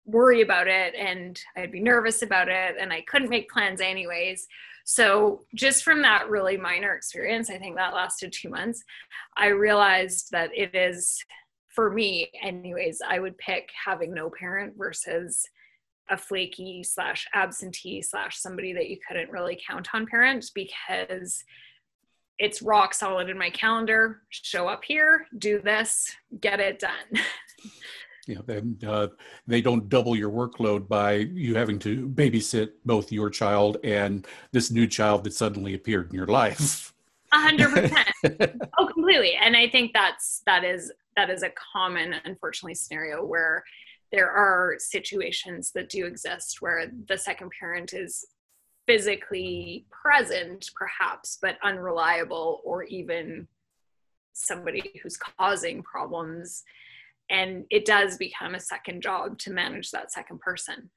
worry 0.04 0.42
about 0.42 0.68
it 0.68 0.94
and 0.94 1.40
I'd 1.56 1.72
be 1.72 1.80
nervous 1.80 2.22
about 2.22 2.48
it 2.48 2.76
and 2.78 2.92
I 2.92 3.02
couldn't 3.08 3.30
make 3.30 3.50
plans 3.50 3.80
anyways. 3.80 4.46
So, 4.92 5.44
just 5.54 5.84
from 5.84 6.02
that 6.02 6.28
really 6.28 6.56
minor 6.56 6.94
experience, 6.94 7.48
I 7.48 7.58
think 7.58 7.76
that 7.76 7.94
lasted 7.94 8.32
two 8.32 8.48
months, 8.48 8.82
I 9.36 9.46
realized 9.46 10.32
that 10.32 10.50
it 10.52 10.74
is, 10.74 11.16
for 11.68 11.92
me, 11.92 12.28
anyways, 12.42 13.00
I 13.08 13.20
would 13.20 13.38
pick 13.38 13.70
having 13.86 14.12
no 14.12 14.28
parent 14.36 14.74
versus 14.76 15.46
a 16.08 16.16
flaky 16.16 16.82
slash 16.82 17.24
absentee 17.34 18.02
slash 18.02 18.40
somebody 18.40 18.72
that 18.72 18.88
you 18.88 18.98
couldn't 19.06 19.30
really 19.30 19.62
count 19.64 19.86
on 19.94 20.06
parent 20.06 20.50
because 20.56 21.44
it's 22.40 22.60
rock 22.60 22.92
solid 22.92 23.30
in 23.30 23.38
my 23.38 23.50
calendar. 23.50 24.22
Show 24.30 24.66
up 24.66 24.82
here, 24.82 25.28
do 25.38 25.60
this, 25.60 26.12
get 26.40 26.58
it 26.58 26.80
done. 26.80 26.90
you 28.26 28.34
know, 28.34 28.42
they, 28.46 28.86
uh, 28.86 29.08
they 29.46 29.60
don't 29.60 29.88
double 29.88 30.14
your 30.16 30.30
workload 30.30 30.88
by 30.88 31.14
you 31.14 31.54
having 31.54 31.78
to 31.80 32.08
babysit 32.08 32.70
both 32.84 33.12
your 33.12 33.30
child 33.30 33.78
and 33.82 34.26
this 34.52 34.70
new 34.70 34.86
child 34.86 35.24
that 35.24 35.32
suddenly 35.32 35.74
appeared 35.74 36.10
in 36.10 36.16
your 36.16 36.26
life. 36.26 36.92
A 37.32 37.38
hundred 37.38 37.70
percent. 37.70 38.60
Oh, 38.78 38.86
completely. 38.86 39.34
And 39.40 39.56
I 39.56 39.68
think 39.68 39.92
that's 39.94 40.42
that 40.46 40.64
is 40.64 40.92
that 41.16 41.30
is 41.30 41.42
a 41.42 41.50
common, 41.72 42.14
unfortunately, 42.24 42.74
scenario 42.74 43.24
where 43.24 43.64
there 44.12 44.30
are 44.30 44.76
situations 44.78 45.70
that 45.74 45.88
do 45.88 46.04
exist 46.04 46.60
where 46.60 46.90
the 47.08 47.16
second 47.16 47.50
parent 47.58 47.92
is 47.94 48.24
physically 48.86 49.86
present, 49.90 50.70
perhaps, 50.74 51.38
but 51.40 51.56
unreliable, 51.62 52.60
or 52.64 52.84
even 52.84 53.46
somebody 54.32 55.00
who's 55.02 55.16
causing 55.16 55.82
problems 55.82 56.64
and 57.30 57.64
it 57.70 57.84
does 57.84 58.16
become 58.16 58.54
a 58.54 58.60
second 58.60 59.02
job 59.02 59.38
to 59.38 59.50
manage 59.52 59.90
that 59.90 60.12
second 60.12 60.40
person 60.40 60.90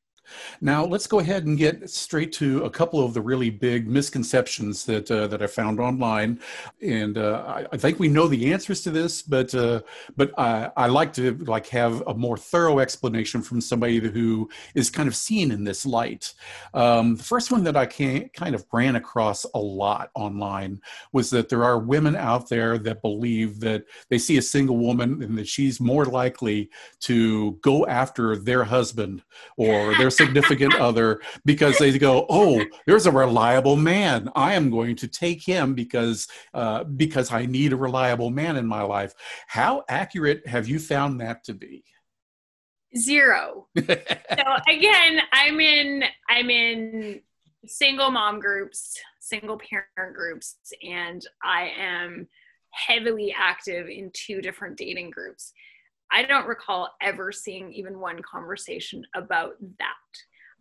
now 0.61 0.85
let's 0.85 1.07
go 1.07 1.19
ahead 1.19 1.45
and 1.45 1.57
get 1.57 1.89
straight 1.89 2.31
to 2.33 2.63
a 2.63 2.69
couple 2.69 3.03
of 3.03 3.13
the 3.13 3.21
really 3.21 3.49
big 3.49 3.87
misconceptions 3.87 4.85
that 4.85 5.09
uh, 5.09 5.27
that 5.27 5.41
I 5.41 5.47
found 5.47 5.79
online, 5.79 6.39
and 6.81 7.17
uh, 7.17 7.43
I, 7.45 7.65
I, 7.71 7.77
think 7.77 7.99
we 7.99 8.07
know 8.07 8.27
the 8.27 8.51
answers 8.51 8.81
to 8.83 8.91
this, 8.91 9.21
but 9.21 9.53
uh, 9.55 9.81
but 10.15 10.37
I, 10.37 10.71
I, 10.77 10.87
like 10.87 11.13
to 11.13 11.35
like 11.45 11.67
have 11.67 12.01
a 12.07 12.13
more 12.13 12.37
thorough 12.37 12.79
explanation 12.79 13.41
from 13.41 13.61
somebody 13.61 13.99
who 13.99 14.49
is 14.75 14.89
kind 14.89 15.07
of 15.07 15.15
seen 15.15 15.51
in 15.51 15.63
this 15.63 15.85
light. 15.85 16.33
Um, 16.73 17.15
the 17.15 17.23
first 17.23 17.51
one 17.51 17.63
that 17.63 17.77
I 17.77 17.85
can, 17.85 18.29
kind 18.29 18.55
of 18.55 18.65
ran 18.71 18.95
across 18.95 19.45
a 19.53 19.59
lot 19.59 20.09
online 20.15 20.81
was 21.11 21.29
that 21.31 21.49
there 21.49 21.63
are 21.63 21.79
women 21.79 22.15
out 22.15 22.49
there 22.49 22.77
that 22.79 23.01
believe 23.01 23.59
that 23.59 23.85
they 24.09 24.17
see 24.17 24.37
a 24.37 24.41
single 24.41 24.77
woman 24.77 25.21
and 25.23 25.37
that 25.37 25.47
she's 25.47 25.79
more 25.79 26.05
likely 26.05 26.69
to 27.01 27.53
go 27.61 27.85
after 27.87 28.35
their 28.37 28.63
husband 28.63 29.23
or 29.57 29.95
their 29.97 30.11
significant 30.15 30.75
other 30.75 31.21
because 31.45 31.77
they 31.77 31.97
go, 31.97 32.25
"Oh, 32.29 32.63
there's 32.85 33.05
a 33.05 33.11
reliable 33.11 33.75
man. 33.75 34.29
I 34.35 34.53
am 34.53 34.69
going 34.69 34.95
to 34.97 35.07
take 35.07 35.43
him 35.43 35.73
because 35.73 36.27
uh, 36.53 36.83
because 36.83 37.31
I 37.31 37.45
need 37.45 37.73
a 37.73 37.77
reliable 37.77 38.29
man 38.29 38.55
in 38.57 38.67
my 38.67 38.81
life." 38.81 39.13
How 39.47 39.83
accurate 39.89 40.47
have 40.47 40.67
you 40.67 40.79
found 40.79 41.21
that 41.21 41.43
to 41.45 41.53
be? 41.53 41.83
Zero. 42.97 43.67
so 43.77 43.85
again, 44.69 45.21
I'm 45.31 45.59
in 45.59 46.03
I'm 46.29 46.49
in 46.49 47.21
single 47.65 48.11
mom 48.11 48.39
groups, 48.39 48.99
single 49.19 49.57
parent 49.57 50.15
groups, 50.15 50.55
and 50.83 51.25
I 51.43 51.71
am 51.77 52.27
heavily 52.71 53.33
active 53.37 53.87
in 53.87 54.11
two 54.13 54.41
different 54.41 54.77
dating 54.77 55.11
groups. 55.11 55.53
I 56.13 56.23
don't 56.23 56.47
recall 56.47 56.89
ever 57.01 57.31
seeing 57.31 57.73
even 57.73 57.99
one 57.99 58.21
conversation 58.21 59.03
about 59.15 59.55
that. 59.79 59.95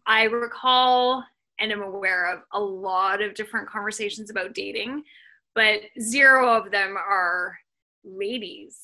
I 0.07 0.25
recall 0.25 1.23
and 1.61 1.71
am 1.71 1.83
aware 1.83 2.33
of 2.33 2.41
a 2.53 2.61
lot 2.61 3.21
of 3.21 3.35
different 3.35 3.69
conversations 3.69 4.31
about 4.31 4.55
dating, 4.55 5.05
but 5.55 5.81
zero 6.01 6.57
of 6.57 6.71
them 6.71 6.97
are 6.97 7.59
ladies. 8.03 8.79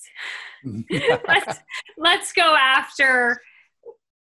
let's, 1.26 1.58
let's 1.96 2.32
go 2.32 2.54
after 2.54 3.40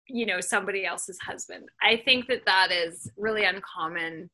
you 0.09 0.25
know 0.25 0.41
somebody 0.41 0.85
else's 0.85 1.19
husband 1.19 1.69
i 1.81 1.95
think 1.95 2.27
that 2.27 2.45
that 2.45 2.71
is 2.71 3.11
really 3.15 3.45
uncommon 3.45 4.29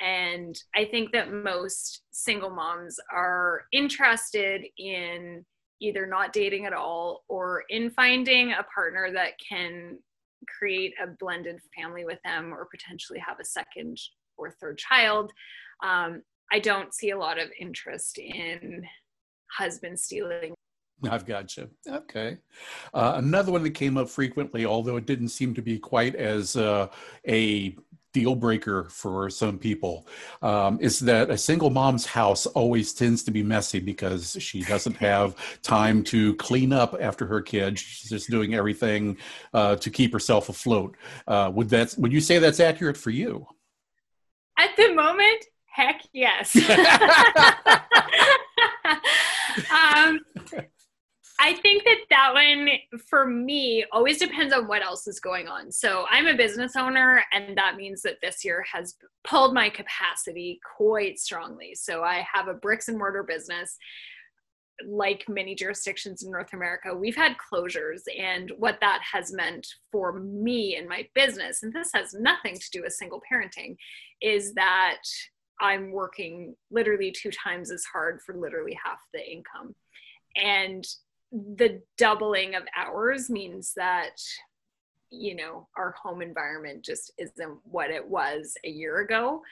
and 0.00 0.60
i 0.74 0.84
think 0.84 1.12
that 1.12 1.32
most 1.32 2.02
single 2.10 2.50
moms 2.50 2.98
are 3.12 3.62
interested 3.72 4.64
in 4.78 5.44
either 5.80 6.06
not 6.06 6.32
dating 6.32 6.66
at 6.66 6.72
all 6.72 7.24
or 7.28 7.64
in 7.70 7.90
finding 7.90 8.52
a 8.52 8.64
partner 8.74 9.10
that 9.12 9.32
can 9.46 9.98
create 10.58 10.94
a 11.02 11.06
blended 11.18 11.58
family 11.76 12.04
with 12.04 12.18
them 12.24 12.52
or 12.52 12.68
potentially 12.70 13.18
have 13.18 13.38
a 13.40 13.44
second 13.44 13.98
or 14.36 14.50
third 14.50 14.78
child 14.78 15.32
um, 15.82 16.22
i 16.52 16.58
don't 16.58 16.94
see 16.94 17.10
a 17.10 17.18
lot 17.18 17.38
of 17.38 17.48
interest 17.58 18.18
in 18.18 18.84
husband 19.56 19.98
stealing 19.98 20.54
I've 21.08 21.24
got 21.24 21.56
you. 21.56 21.70
Okay. 21.88 22.38
Uh, 22.92 23.14
another 23.16 23.52
one 23.52 23.62
that 23.62 23.70
came 23.70 23.96
up 23.96 24.08
frequently, 24.08 24.66
although 24.66 24.96
it 24.96 25.06
didn't 25.06 25.28
seem 25.28 25.54
to 25.54 25.62
be 25.62 25.78
quite 25.78 26.14
as 26.14 26.56
uh, 26.56 26.88
a 27.26 27.76
deal 28.12 28.34
breaker 28.34 28.88
for 28.90 29.30
some 29.30 29.58
people, 29.58 30.06
um, 30.42 30.78
is 30.80 31.00
that 31.00 31.30
a 31.30 31.38
single 31.38 31.70
mom's 31.70 32.06
house 32.06 32.46
always 32.46 32.92
tends 32.92 33.22
to 33.24 33.30
be 33.30 33.42
messy 33.42 33.80
because 33.80 34.36
she 34.40 34.62
doesn't 34.62 34.96
have 35.08 35.34
time 35.62 36.02
to 36.04 36.34
clean 36.36 36.72
up 36.72 36.96
after 37.00 37.26
her 37.26 37.40
kids. 37.40 37.80
She's 37.80 38.10
just 38.10 38.30
doing 38.30 38.54
everything 38.54 39.16
uh, 39.54 39.76
to 39.76 39.90
keep 39.90 40.12
herself 40.12 40.48
afloat. 40.48 40.96
Uh, 41.26 41.50
would 41.54 41.68
that? 41.70 41.94
Would 41.98 42.12
you 42.12 42.20
say 42.20 42.38
that's 42.38 42.60
accurate 42.60 42.96
for 42.96 43.10
you? 43.10 43.46
At 44.58 44.76
the 44.76 44.94
moment, 44.94 45.44
heck 45.66 46.02
yes. 46.12 46.56
um, 49.70 50.20
I 51.42 51.54
think 51.54 51.84
that 51.84 52.00
that 52.10 52.34
one 52.34 52.68
for 53.08 53.26
me 53.26 53.86
always 53.92 54.18
depends 54.18 54.52
on 54.52 54.68
what 54.68 54.82
else 54.82 55.06
is 55.06 55.20
going 55.20 55.48
on. 55.48 55.72
So 55.72 56.04
I'm 56.10 56.26
a 56.26 56.36
business 56.36 56.76
owner, 56.76 57.24
and 57.32 57.56
that 57.56 57.76
means 57.76 58.02
that 58.02 58.18
this 58.20 58.44
year 58.44 58.62
has 58.70 58.96
pulled 59.24 59.54
my 59.54 59.70
capacity 59.70 60.60
quite 60.76 61.18
strongly. 61.18 61.74
So 61.74 62.02
I 62.02 62.26
have 62.30 62.48
a 62.48 62.54
bricks 62.54 62.88
and 62.88 62.98
mortar 62.98 63.22
business. 63.22 63.78
Like 64.86 65.24
many 65.28 65.54
jurisdictions 65.54 66.22
in 66.22 66.30
North 66.30 66.52
America, 66.52 66.94
we've 66.94 67.16
had 67.16 67.36
closures, 67.38 68.00
and 68.18 68.52
what 68.58 68.78
that 68.80 69.00
has 69.10 69.32
meant 69.32 69.66
for 69.90 70.20
me 70.20 70.76
and 70.76 70.88
my 70.88 71.06
business, 71.14 71.62
and 71.62 71.72
this 71.72 71.90
has 71.94 72.14
nothing 72.14 72.54
to 72.54 72.70
do 72.70 72.82
with 72.82 72.92
single 72.92 73.20
parenting, 73.30 73.76
is 74.20 74.52
that 74.54 75.02
I'm 75.60 75.92
working 75.92 76.54
literally 76.70 77.12
two 77.12 77.30
times 77.30 77.70
as 77.70 77.84
hard 77.84 78.20
for 78.24 78.34
literally 78.34 78.78
half 78.82 79.00
the 79.12 79.20
income. 79.20 79.74
And 80.36 80.86
the 81.32 81.80
doubling 81.96 82.54
of 82.54 82.62
hours 82.76 83.30
means 83.30 83.72
that 83.76 84.20
you 85.10 85.34
know 85.34 85.68
our 85.76 85.92
home 85.92 86.22
environment 86.22 86.84
just 86.84 87.12
isn't 87.18 87.58
what 87.64 87.90
it 87.90 88.06
was 88.06 88.56
a 88.64 88.70
year 88.70 89.00
ago. 89.00 89.42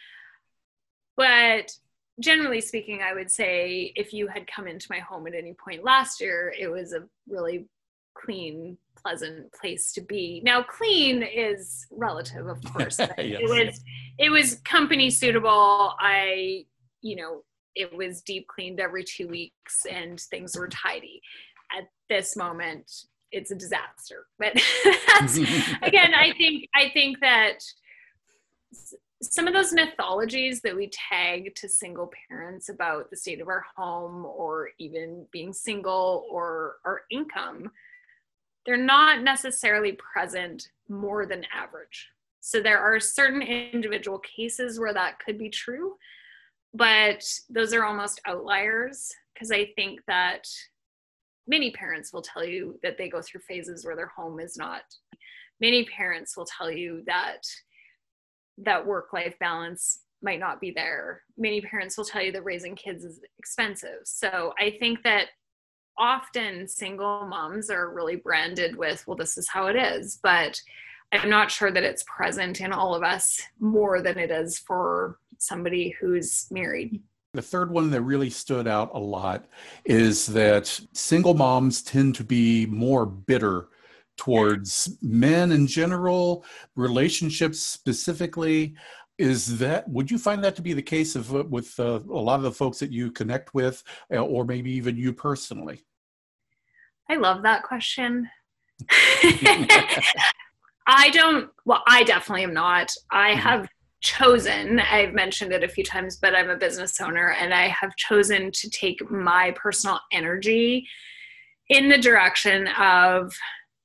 But 1.16 1.72
generally 2.20 2.60
speaking 2.60 3.00
i 3.00 3.14
would 3.14 3.30
say 3.30 3.92
if 3.94 4.12
you 4.12 4.26
had 4.26 4.44
come 4.48 4.66
into 4.66 4.88
my 4.90 4.98
home 4.98 5.28
at 5.28 5.34
any 5.36 5.54
point 5.54 5.84
last 5.84 6.20
year 6.20 6.52
it 6.58 6.66
was 6.66 6.92
a 6.92 7.04
really 7.28 7.68
clean 8.14 8.76
pleasant 9.02 9.52
place 9.52 9.92
to 9.92 10.00
be. 10.00 10.42
Now 10.44 10.62
clean 10.62 11.22
is 11.22 11.86
relative 11.90 12.46
of 12.46 12.62
course 12.72 12.98
yes. 12.98 13.14
it 13.18 13.48
was 13.48 13.80
it 14.18 14.30
was 14.30 14.56
company 14.64 15.10
suitable. 15.10 15.94
I 15.98 16.64
you 17.00 17.16
know 17.16 17.44
it 17.74 17.94
was 17.94 18.22
deep 18.22 18.48
cleaned 18.48 18.80
every 18.80 19.04
two 19.04 19.28
weeks 19.28 19.86
and 19.88 20.20
things 20.20 20.56
were 20.58 20.68
tidy 20.68 21.22
at 21.76 21.88
this 22.08 22.36
moment 22.36 22.90
it's 23.30 23.50
a 23.50 23.54
disaster. 23.54 24.26
But 24.38 24.54
again 25.82 26.14
i 26.14 26.32
think 26.38 26.68
i 26.74 26.90
think 26.92 27.20
that 27.20 27.58
some 29.20 29.48
of 29.48 29.52
those 29.52 29.72
mythologies 29.72 30.60
that 30.60 30.76
we 30.76 30.90
tag 31.10 31.54
to 31.56 31.68
single 31.68 32.10
parents 32.28 32.68
about 32.68 33.10
the 33.10 33.16
state 33.16 33.40
of 33.40 33.48
our 33.48 33.64
home 33.76 34.24
or 34.24 34.70
even 34.78 35.26
being 35.32 35.52
single 35.52 36.24
or 36.30 36.76
our 36.84 37.02
income 37.10 37.70
they're 38.64 38.76
not 38.76 39.22
necessarily 39.22 39.92
present 39.92 40.68
more 40.90 41.24
than 41.24 41.42
average. 41.54 42.08
So 42.40 42.60
there 42.60 42.78
are 42.78 43.00
certain 43.00 43.40
individual 43.40 44.18
cases 44.18 44.78
where 44.78 44.92
that 44.92 45.18
could 45.18 45.38
be 45.38 45.48
true 45.48 45.94
but 46.74 47.24
those 47.48 47.72
are 47.72 47.84
almost 47.84 48.20
outliers 48.26 49.10
because 49.32 49.50
i 49.50 49.66
think 49.76 50.00
that 50.06 50.46
many 51.48 51.70
parents 51.72 52.12
will 52.12 52.22
tell 52.22 52.44
you 52.44 52.78
that 52.82 52.96
they 52.98 53.08
go 53.08 53.20
through 53.20 53.40
phases 53.40 53.84
where 53.84 53.96
their 53.96 54.12
home 54.14 54.38
is 54.38 54.56
not. 54.56 54.82
Many 55.60 55.84
parents 55.86 56.36
will 56.36 56.46
tell 56.46 56.70
you 56.70 57.02
that 57.06 57.42
that 58.58 58.86
work 58.86 59.12
life 59.12 59.34
balance 59.40 60.00
might 60.22 60.40
not 60.40 60.60
be 60.60 60.70
there. 60.70 61.22
Many 61.36 61.60
parents 61.60 61.96
will 61.96 62.04
tell 62.04 62.22
you 62.22 62.32
that 62.32 62.44
raising 62.44 62.74
kids 62.76 63.04
is 63.04 63.20
expensive. 63.38 64.00
So 64.04 64.52
i 64.58 64.70
think 64.78 65.02
that 65.04 65.28
often 65.98 66.68
single 66.68 67.26
moms 67.26 67.70
are 67.70 67.92
really 67.92 68.16
branded 68.16 68.76
with 68.76 69.04
well 69.06 69.16
this 69.16 69.36
is 69.36 69.48
how 69.48 69.66
it 69.66 69.76
is 69.76 70.18
but 70.22 70.60
i'm 71.12 71.28
not 71.28 71.50
sure 71.50 71.72
that 71.72 71.82
it's 71.82 72.04
present 72.04 72.60
in 72.60 72.72
all 72.72 72.94
of 72.94 73.02
us 73.02 73.40
more 73.58 74.00
than 74.00 74.16
it 74.16 74.30
is 74.30 74.58
for 74.58 75.18
somebody 75.38 75.94
who's 76.00 76.46
married 76.50 77.02
the 77.38 77.42
third 77.42 77.70
one 77.70 77.88
that 77.88 78.02
really 78.02 78.30
stood 78.30 78.66
out 78.66 78.90
a 78.94 78.98
lot 78.98 79.46
is 79.84 80.26
that 80.26 80.66
single 80.92 81.34
moms 81.34 81.82
tend 81.82 82.16
to 82.16 82.24
be 82.24 82.66
more 82.66 83.06
bitter 83.06 83.68
towards 84.16 84.98
men 85.02 85.52
in 85.52 85.64
general, 85.64 86.44
relationships 86.74 87.60
specifically. 87.60 88.74
Is 89.18 89.58
that 89.58 89.88
would 89.88 90.10
you 90.10 90.18
find 90.18 90.42
that 90.42 90.56
to 90.56 90.62
be 90.62 90.72
the 90.72 90.82
case 90.82 91.14
of 91.14 91.32
uh, 91.32 91.44
with 91.44 91.78
uh, 91.78 92.00
a 92.10 92.22
lot 92.28 92.40
of 92.40 92.42
the 92.42 92.50
folks 92.50 92.80
that 92.80 92.90
you 92.90 93.12
connect 93.12 93.54
with, 93.54 93.84
uh, 94.12 94.16
or 94.16 94.44
maybe 94.44 94.72
even 94.72 94.96
you 94.96 95.12
personally? 95.12 95.84
I 97.08 97.18
love 97.18 97.44
that 97.44 97.62
question. 97.62 98.28
I 100.88 101.10
don't. 101.12 101.50
Well, 101.64 101.84
I 101.86 102.02
definitely 102.02 102.42
am 102.42 102.54
not. 102.54 102.90
I 103.12 103.30
mm-hmm. 103.30 103.38
have 103.38 103.68
chosen. 104.00 104.80
I've 104.80 105.12
mentioned 105.12 105.52
it 105.52 105.64
a 105.64 105.68
few 105.68 105.84
times 105.84 106.16
but 106.16 106.34
i'm 106.34 106.50
a 106.50 106.56
business 106.56 107.00
owner 107.00 107.34
and 107.40 107.52
i 107.52 107.66
have 107.68 107.96
chosen 107.96 108.52
to 108.52 108.70
take 108.70 109.10
my 109.10 109.52
personal 109.56 109.98
energy 110.12 110.86
in 111.68 111.88
the 111.88 111.98
direction 111.98 112.68
of 112.78 113.34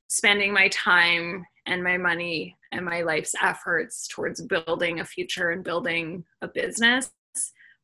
spending 0.08 0.52
my 0.52 0.68
time 0.68 1.44
and 1.66 1.82
my 1.82 1.96
money 1.96 2.56
and 2.72 2.84
my 2.84 3.02
life's 3.02 3.34
efforts 3.42 4.06
towards 4.08 4.42
building 4.42 5.00
a 5.00 5.04
future 5.04 5.50
and 5.50 5.64
building 5.64 6.24
a 6.42 6.48
business 6.48 7.10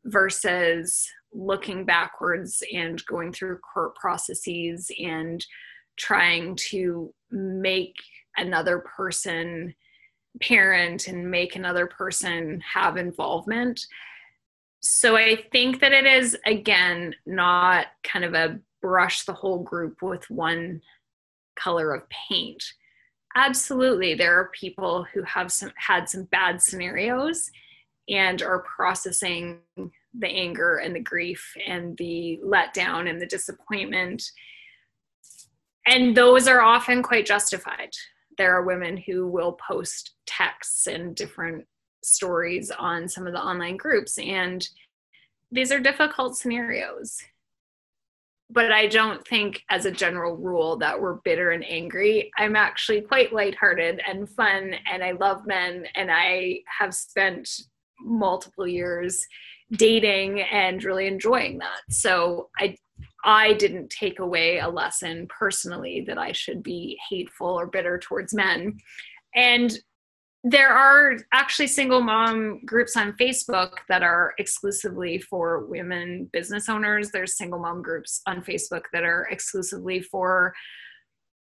versus 0.04 1.08
looking 1.32 1.84
backwards 1.84 2.62
and 2.72 3.04
going 3.06 3.32
through 3.32 3.58
court 3.58 3.94
processes 3.94 4.90
and 5.02 5.44
trying 5.96 6.56
to 6.56 7.12
make 7.30 7.94
another 8.36 8.78
person 8.80 9.74
parent 10.40 11.08
and 11.08 11.30
make 11.30 11.56
another 11.56 11.86
person 11.86 12.60
have 12.60 12.96
involvement. 12.96 13.80
So 14.80 15.16
I 15.16 15.44
think 15.52 15.80
that 15.80 15.92
it 15.92 16.06
is, 16.06 16.36
again, 16.46 17.14
not 17.26 17.86
kind 18.04 18.24
of 18.24 18.34
a 18.34 18.58
brush 18.80 19.24
the 19.24 19.32
whole 19.32 19.62
group 19.62 20.02
with 20.02 20.28
one 20.30 20.80
color 21.56 21.92
of 21.92 22.02
paint. 22.08 22.62
Absolutely, 23.36 24.14
there 24.14 24.38
are 24.38 24.50
people 24.58 25.06
who 25.12 25.22
have 25.22 25.52
some 25.52 25.72
had 25.76 26.08
some 26.08 26.24
bad 26.24 26.60
scenarios 26.62 27.50
and 28.08 28.42
are 28.42 28.64
processing 28.76 29.60
the 29.76 30.26
anger 30.26 30.78
and 30.78 30.96
the 30.96 31.00
grief 31.00 31.54
and 31.66 31.96
the 31.98 32.40
letdown 32.44 33.08
and 33.08 33.20
the 33.20 33.26
disappointment. 33.26 34.22
And 35.86 36.16
those 36.16 36.48
are 36.48 36.60
often 36.60 37.02
quite 37.02 37.26
justified 37.26 37.90
there 38.38 38.54
are 38.54 38.64
women 38.64 38.96
who 38.96 39.26
will 39.26 39.58
post 39.66 40.14
texts 40.26 40.86
and 40.86 41.14
different 41.14 41.66
stories 42.02 42.70
on 42.70 43.08
some 43.08 43.26
of 43.26 43.32
the 43.32 43.42
online 43.42 43.76
groups 43.76 44.18
and 44.18 44.68
these 45.52 45.72
are 45.72 45.80
difficult 45.80 46.36
scenarios. 46.36 47.18
But 48.52 48.72
i 48.72 48.86
don't 48.86 49.26
think 49.26 49.62
as 49.70 49.84
a 49.84 49.90
general 49.90 50.36
rule 50.36 50.76
that 50.78 51.00
we're 51.00 51.20
bitter 51.24 51.50
and 51.50 51.64
angry. 51.64 52.30
I'm 52.36 52.56
actually 52.56 53.02
quite 53.02 53.32
lighthearted 53.32 54.00
and 54.06 54.28
fun 54.28 54.74
and 54.90 55.04
i 55.04 55.12
love 55.12 55.46
men 55.46 55.86
and 55.94 56.10
i 56.10 56.60
have 56.78 56.94
spent 56.94 57.48
multiple 58.00 58.66
years 58.66 59.24
dating 59.72 60.40
and 60.40 60.82
really 60.82 61.06
enjoying 61.06 61.58
that. 61.58 61.80
So 61.90 62.50
i 62.58 62.76
I 63.24 63.54
didn't 63.54 63.90
take 63.90 64.18
away 64.18 64.58
a 64.58 64.68
lesson 64.68 65.26
personally 65.28 66.04
that 66.06 66.18
I 66.18 66.32
should 66.32 66.62
be 66.62 66.98
hateful 67.08 67.48
or 67.48 67.66
bitter 67.66 67.98
towards 67.98 68.34
men. 68.34 68.78
And 69.34 69.76
there 70.42 70.70
are 70.70 71.18
actually 71.34 71.66
single 71.66 72.00
mom 72.00 72.64
groups 72.64 72.96
on 72.96 73.12
Facebook 73.20 73.72
that 73.90 74.02
are 74.02 74.32
exclusively 74.38 75.18
for 75.18 75.66
women 75.66 76.30
business 76.32 76.68
owners. 76.68 77.10
There's 77.10 77.36
single 77.36 77.58
mom 77.58 77.82
groups 77.82 78.22
on 78.26 78.42
Facebook 78.42 78.84
that 78.94 79.04
are 79.04 79.28
exclusively 79.30 80.00
for 80.00 80.54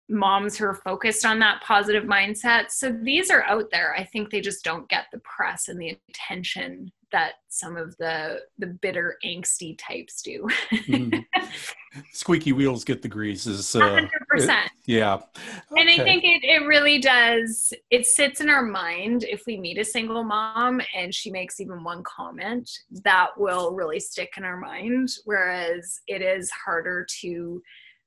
moms 0.09 0.57
who 0.57 0.65
are 0.67 0.75
focused 0.75 1.25
on 1.25 1.39
that 1.41 1.63
positive 1.63 2.05
mindset. 2.05 2.71
So 2.71 2.93
these 2.93 3.31
are 3.31 3.43
out 3.45 3.71
there. 3.71 3.95
I 3.95 4.05
think 4.05 4.31
they 4.31 4.41
just 4.41 4.65
don't 4.65 4.89
get 4.89 5.07
the 5.13 5.21
press 5.21 5.69
and 5.69 5.81
the 5.81 5.99
attention 6.09 6.93
that 7.13 7.35
some 7.49 7.77
of 7.77 7.97
the 7.99 8.41
the 8.59 8.67
bitter 8.67 9.17
angsty 9.25 9.79
types 9.79 10.23
do. 10.23 10.47
mm. 10.73 11.25
Squeaky 12.13 12.53
wheels 12.53 12.85
get 12.85 13.01
the 13.01 13.09
greases. 13.09 13.75
Uh, 13.75 13.81
100%. 13.81 14.11
It, 14.35 14.71
yeah. 14.85 15.15
Okay. 15.15 15.81
And 15.81 15.89
I 15.89 15.97
think 15.97 16.25
it, 16.25 16.45
it 16.45 16.67
really 16.67 16.99
does, 16.99 17.73
it 17.91 18.05
sits 18.05 18.43
in 18.43 18.51
our 18.51 18.63
mind 18.63 19.25
if 19.25 19.45
we 19.47 19.57
meet 19.57 19.79
a 19.79 19.85
single 19.85 20.23
mom 20.23 20.83
and 20.95 21.15
she 21.15 21.31
makes 21.31 21.59
even 21.59 21.83
one 21.83 22.03
comment, 22.03 22.71
that 23.03 23.29
will 23.39 23.73
really 23.73 23.99
stick 23.99 24.35
in 24.37 24.45
our 24.45 24.59
mind. 24.59 25.09
Whereas 25.25 26.01
it 26.07 26.21
is 26.21 26.51
harder 26.51 27.07
to 27.23 27.63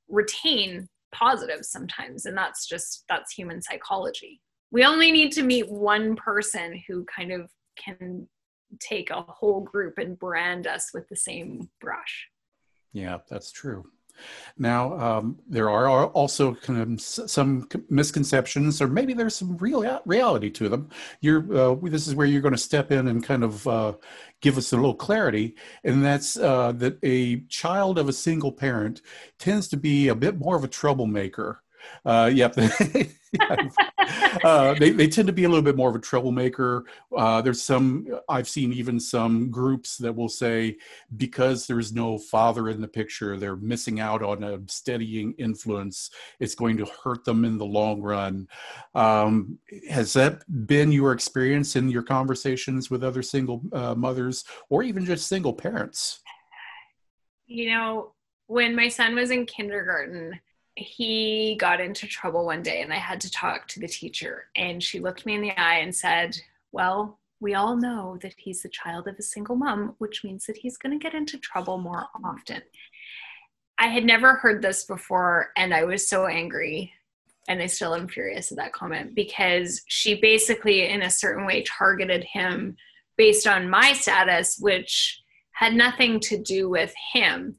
retain 0.07 0.87
positives 1.11 1.69
sometimes. 1.69 2.25
And 2.25 2.37
that's 2.37 2.67
just, 2.67 3.05
that's 3.09 3.33
human 3.33 3.61
psychology. 3.61 4.41
We 4.71 4.85
only 4.85 5.11
need 5.11 5.31
to 5.33 5.43
meet 5.43 5.69
one 5.69 6.15
person 6.15 6.81
who 6.87 7.05
kind 7.05 7.31
of 7.31 7.49
can 7.83 8.27
take 8.79 9.09
a 9.09 9.21
whole 9.21 9.61
group 9.61 9.97
and 9.97 10.17
brand 10.19 10.67
us 10.67 10.91
with 10.93 11.07
the 11.09 11.15
same 11.15 11.69
brush. 11.81 12.27
Yeah, 12.93 13.17
that's 13.29 13.51
true. 13.51 13.85
Now, 14.57 14.99
um, 14.99 15.39
there 15.47 15.69
are 15.69 16.07
also 16.07 16.55
kind 16.55 16.81
of 16.81 17.01
some 17.01 17.67
misconceptions, 17.89 18.81
or 18.81 18.87
maybe 18.87 19.13
there's 19.13 19.35
some 19.35 19.57
real 19.57 20.01
reality 20.05 20.49
to 20.51 20.69
them. 20.69 20.89
You're, 21.21 21.55
uh, 21.55 21.75
this 21.83 22.07
is 22.07 22.15
where 22.15 22.27
you're 22.27 22.41
going 22.41 22.53
to 22.53 22.57
step 22.57 22.91
in 22.91 23.07
and 23.07 23.23
kind 23.23 23.43
of 23.43 23.67
uh, 23.67 23.93
give 24.41 24.57
us 24.57 24.73
a 24.73 24.75
little 24.75 24.95
clarity, 24.95 25.55
and 25.83 26.03
that's 26.03 26.37
uh, 26.37 26.73
that 26.73 26.97
a 27.03 27.41
child 27.41 27.97
of 27.97 28.09
a 28.09 28.13
single 28.13 28.51
parent 28.51 29.01
tends 29.37 29.67
to 29.69 29.77
be 29.77 30.09
a 30.09 30.15
bit 30.15 30.37
more 30.37 30.55
of 30.55 30.63
a 30.63 30.67
troublemaker 30.67 31.61
uh, 32.05 32.29
yep. 32.33 32.55
uh, 34.43 34.73
they, 34.75 34.89
they 34.89 35.07
tend 35.07 35.27
to 35.27 35.33
be 35.33 35.43
a 35.43 35.49
little 35.49 35.63
bit 35.63 35.75
more 35.75 35.89
of 35.89 35.95
a 35.95 35.99
troublemaker. 35.99 36.85
Uh, 37.15 37.41
there's 37.41 37.61
some, 37.61 38.07
I've 38.27 38.49
seen 38.49 38.73
even 38.73 38.99
some 38.99 39.51
groups 39.51 39.97
that 39.97 40.15
will 40.15 40.29
say 40.29 40.77
because 41.17 41.67
there's 41.67 41.93
no 41.93 42.17
father 42.17 42.69
in 42.69 42.81
the 42.81 42.87
picture, 42.87 43.37
they're 43.37 43.55
missing 43.55 43.99
out 43.99 44.23
on 44.23 44.43
a 44.43 44.59
steadying 44.67 45.33
influence. 45.37 46.09
It's 46.39 46.55
going 46.55 46.77
to 46.77 46.87
hurt 47.03 47.23
them 47.23 47.45
in 47.45 47.57
the 47.57 47.65
long 47.65 48.01
run. 48.01 48.47
Um, 48.95 49.59
has 49.89 50.13
that 50.13 50.41
been 50.67 50.91
your 50.91 51.11
experience 51.11 51.75
in 51.75 51.89
your 51.89 52.03
conversations 52.03 52.89
with 52.89 53.03
other 53.03 53.21
single 53.21 53.61
uh, 53.73 53.95
mothers 53.95 54.43
or 54.69 54.83
even 54.83 55.05
just 55.05 55.27
single 55.27 55.53
parents? 55.53 56.21
You 57.45 57.71
know, 57.71 58.13
when 58.47 58.75
my 58.75 58.87
son 58.89 59.15
was 59.15 59.31
in 59.31 59.45
kindergarten, 59.45 60.39
he 60.79 61.57
got 61.59 61.81
into 61.81 62.07
trouble 62.07 62.45
one 62.45 62.63
day 62.63 62.81
and 62.81 62.93
I 62.93 62.97
had 62.97 63.21
to 63.21 63.31
talk 63.31 63.67
to 63.69 63.79
the 63.79 63.87
teacher. 63.87 64.45
And 64.55 64.81
she 64.81 64.99
looked 64.99 65.25
me 65.25 65.35
in 65.35 65.41
the 65.41 65.57
eye 65.59 65.79
and 65.79 65.95
said, 65.95 66.37
Well, 66.71 67.19
we 67.39 67.53
all 67.53 67.75
know 67.75 68.17
that 68.21 68.33
he's 68.37 68.61
the 68.61 68.69
child 68.69 69.07
of 69.07 69.15
a 69.17 69.23
single 69.23 69.55
mom, 69.55 69.95
which 69.97 70.23
means 70.23 70.45
that 70.45 70.57
he's 70.57 70.77
going 70.77 70.97
to 70.97 71.03
get 71.03 71.13
into 71.13 71.37
trouble 71.37 71.77
more 71.77 72.07
often. 72.23 72.61
I 73.77 73.87
had 73.87 74.03
never 74.03 74.35
heard 74.35 74.61
this 74.61 74.83
before, 74.83 75.51
and 75.55 75.73
I 75.73 75.85
was 75.85 76.07
so 76.07 76.27
angry. 76.27 76.93
And 77.47 77.61
I 77.61 77.65
still 77.65 77.95
am 77.95 78.07
furious 78.07 78.51
at 78.51 78.57
that 78.57 78.73
comment 78.73 79.15
because 79.15 79.81
she 79.87 80.15
basically, 80.15 80.87
in 80.87 81.01
a 81.01 81.09
certain 81.09 81.47
way, 81.47 81.63
targeted 81.63 82.23
him 82.23 82.75
based 83.17 83.47
on 83.47 83.69
my 83.69 83.93
status, 83.93 84.57
which 84.59 85.21
had 85.53 85.73
nothing 85.73 86.19
to 86.21 86.37
do 86.37 86.69
with 86.69 86.93
him. 87.11 87.55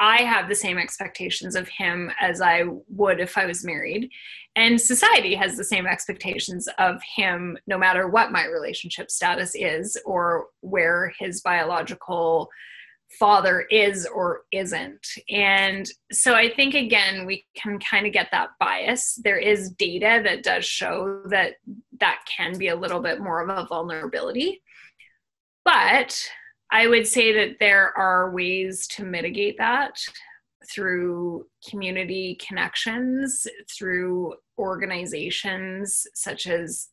I 0.00 0.22
have 0.22 0.48
the 0.48 0.54
same 0.54 0.78
expectations 0.78 1.54
of 1.54 1.68
him 1.68 2.10
as 2.20 2.40
I 2.40 2.64
would 2.88 3.20
if 3.20 3.36
I 3.36 3.44
was 3.44 3.64
married. 3.64 4.10
And 4.56 4.80
society 4.80 5.34
has 5.34 5.56
the 5.56 5.64
same 5.64 5.86
expectations 5.86 6.68
of 6.78 7.00
him, 7.16 7.58
no 7.66 7.76
matter 7.76 8.08
what 8.08 8.32
my 8.32 8.46
relationship 8.46 9.10
status 9.10 9.52
is 9.54 9.96
or 10.06 10.46
where 10.60 11.12
his 11.18 11.42
biological 11.42 12.48
father 13.18 13.66
is 13.70 14.06
or 14.06 14.42
isn't. 14.52 15.06
And 15.28 15.86
so 16.12 16.34
I 16.34 16.48
think, 16.48 16.74
again, 16.74 17.26
we 17.26 17.44
can 17.54 17.78
kind 17.78 18.06
of 18.06 18.12
get 18.12 18.28
that 18.32 18.50
bias. 18.58 19.20
There 19.22 19.38
is 19.38 19.70
data 19.70 20.22
that 20.24 20.42
does 20.42 20.64
show 20.64 21.22
that 21.26 21.54
that 21.98 22.20
can 22.36 22.56
be 22.56 22.68
a 22.68 22.76
little 22.76 23.00
bit 23.00 23.20
more 23.20 23.42
of 23.42 23.48
a 23.50 23.66
vulnerability. 23.66 24.62
But 25.64 26.18
I 26.72 26.86
would 26.86 27.06
say 27.06 27.32
that 27.32 27.58
there 27.58 27.96
are 27.98 28.30
ways 28.30 28.86
to 28.88 29.04
mitigate 29.04 29.58
that 29.58 29.98
through 30.70 31.46
community 31.68 32.38
connections, 32.46 33.46
through 33.76 34.34
organizations 34.58 36.06
such 36.14 36.46
as 36.46 36.88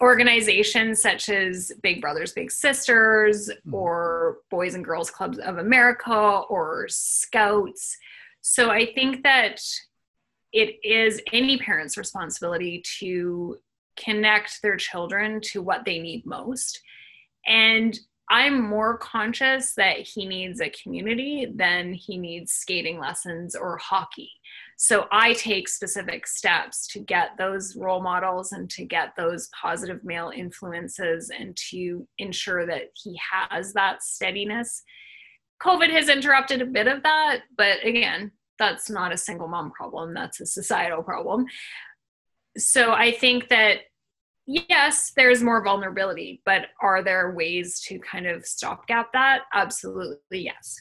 organizations 0.00 1.02
such 1.02 1.28
as 1.28 1.72
Big 1.82 2.00
Brothers 2.00 2.32
Big 2.32 2.50
Sisters 2.50 3.48
mm-hmm. 3.48 3.74
or 3.74 4.38
Boys 4.50 4.74
and 4.74 4.84
Girls 4.84 5.10
Clubs 5.10 5.38
of 5.38 5.58
America 5.58 6.42
or 6.48 6.86
Scouts. 6.88 7.96
So 8.40 8.70
I 8.70 8.92
think 8.94 9.24
that 9.24 9.60
it 10.52 10.76
is 10.82 11.20
any 11.32 11.58
parent's 11.58 11.98
responsibility 11.98 12.82
to 13.00 13.58
connect 13.98 14.62
their 14.62 14.76
children 14.76 15.40
to 15.40 15.60
what 15.60 15.84
they 15.84 15.98
need 15.98 16.24
most. 16.24 16.80
And 17.46 17.98
I'm 18.30 18.62
more 18.62 18.98
conscious 18.98 19.74
that 19.74 19.98
he 19.98 20.26
needs 20.26 20.60
a 20.60 20.70
community 20.70 21.46
than 21.54 21.94
he 21.94 22.18
needs 22.18 22.52
skating 22.52 22.98
lessons 22.98 23.54
or 23.54 23.78
hockey. 23.78 24.30
So 24.76 25.06
I 25.10 25.32
take 25.32 25.68
specific 25.68 26.26
steps 26.26 26.86
to 26.88 27.00
get 27.00 27.30
those 27.38 27.74
role 27.74 28.02
models 28.02 28.52
and 28.52 28.68
to 28.70 28.84
get 28.84 29.14
those 29.16 29.48
positive 29.60 30.04
male 30.04 30.30
influences 30.34 31.30
and 31.36 31.56
to 31.70 32.06
ensure 32.18 32.66
that 32.66 32.90
he 33.02 33.18
has 33.32 33.72
that 33.72 34.02
steadiness. 34.02 34.82
COVID 35.62 35.90
has 35.90 36.08
interrupted 36.08 36.62
a 36.62 36.66
bit 36.66 36.86
of 36.86 37.02
that, 37.02 37.40
but 37.56 37.84
again, 37.84 38.30
that's 38.58 38.90
not 38.90 39.12
a 39.12 39.16
single 39.16 39.48
mom 39.48 39.72
problem, 39.72 40.14
that's 40.14 40.40
a 40.40 40.46
societal 40.46 41.02
problem. 41.02 41.46
So 42.56 42.92
I 42.92 43.12
think 43.12 43.48
that 43.48 43.80
yes, 44.48 45.12
there's 45.14 45.42
more 45.42 45.62
vulnerability, 45.62 46.40
but 46.44 46.66
are 46.80 47.02
there 47.02 47.32
ways 47.32 47.80
to 47.80 47.98
kind 48.00 48.26
of 48.26 48.44
stopgap 48.46 49.12
that? 49.12 49.42
Absolutely, 49.54 50.18
yes. 50.32 50.74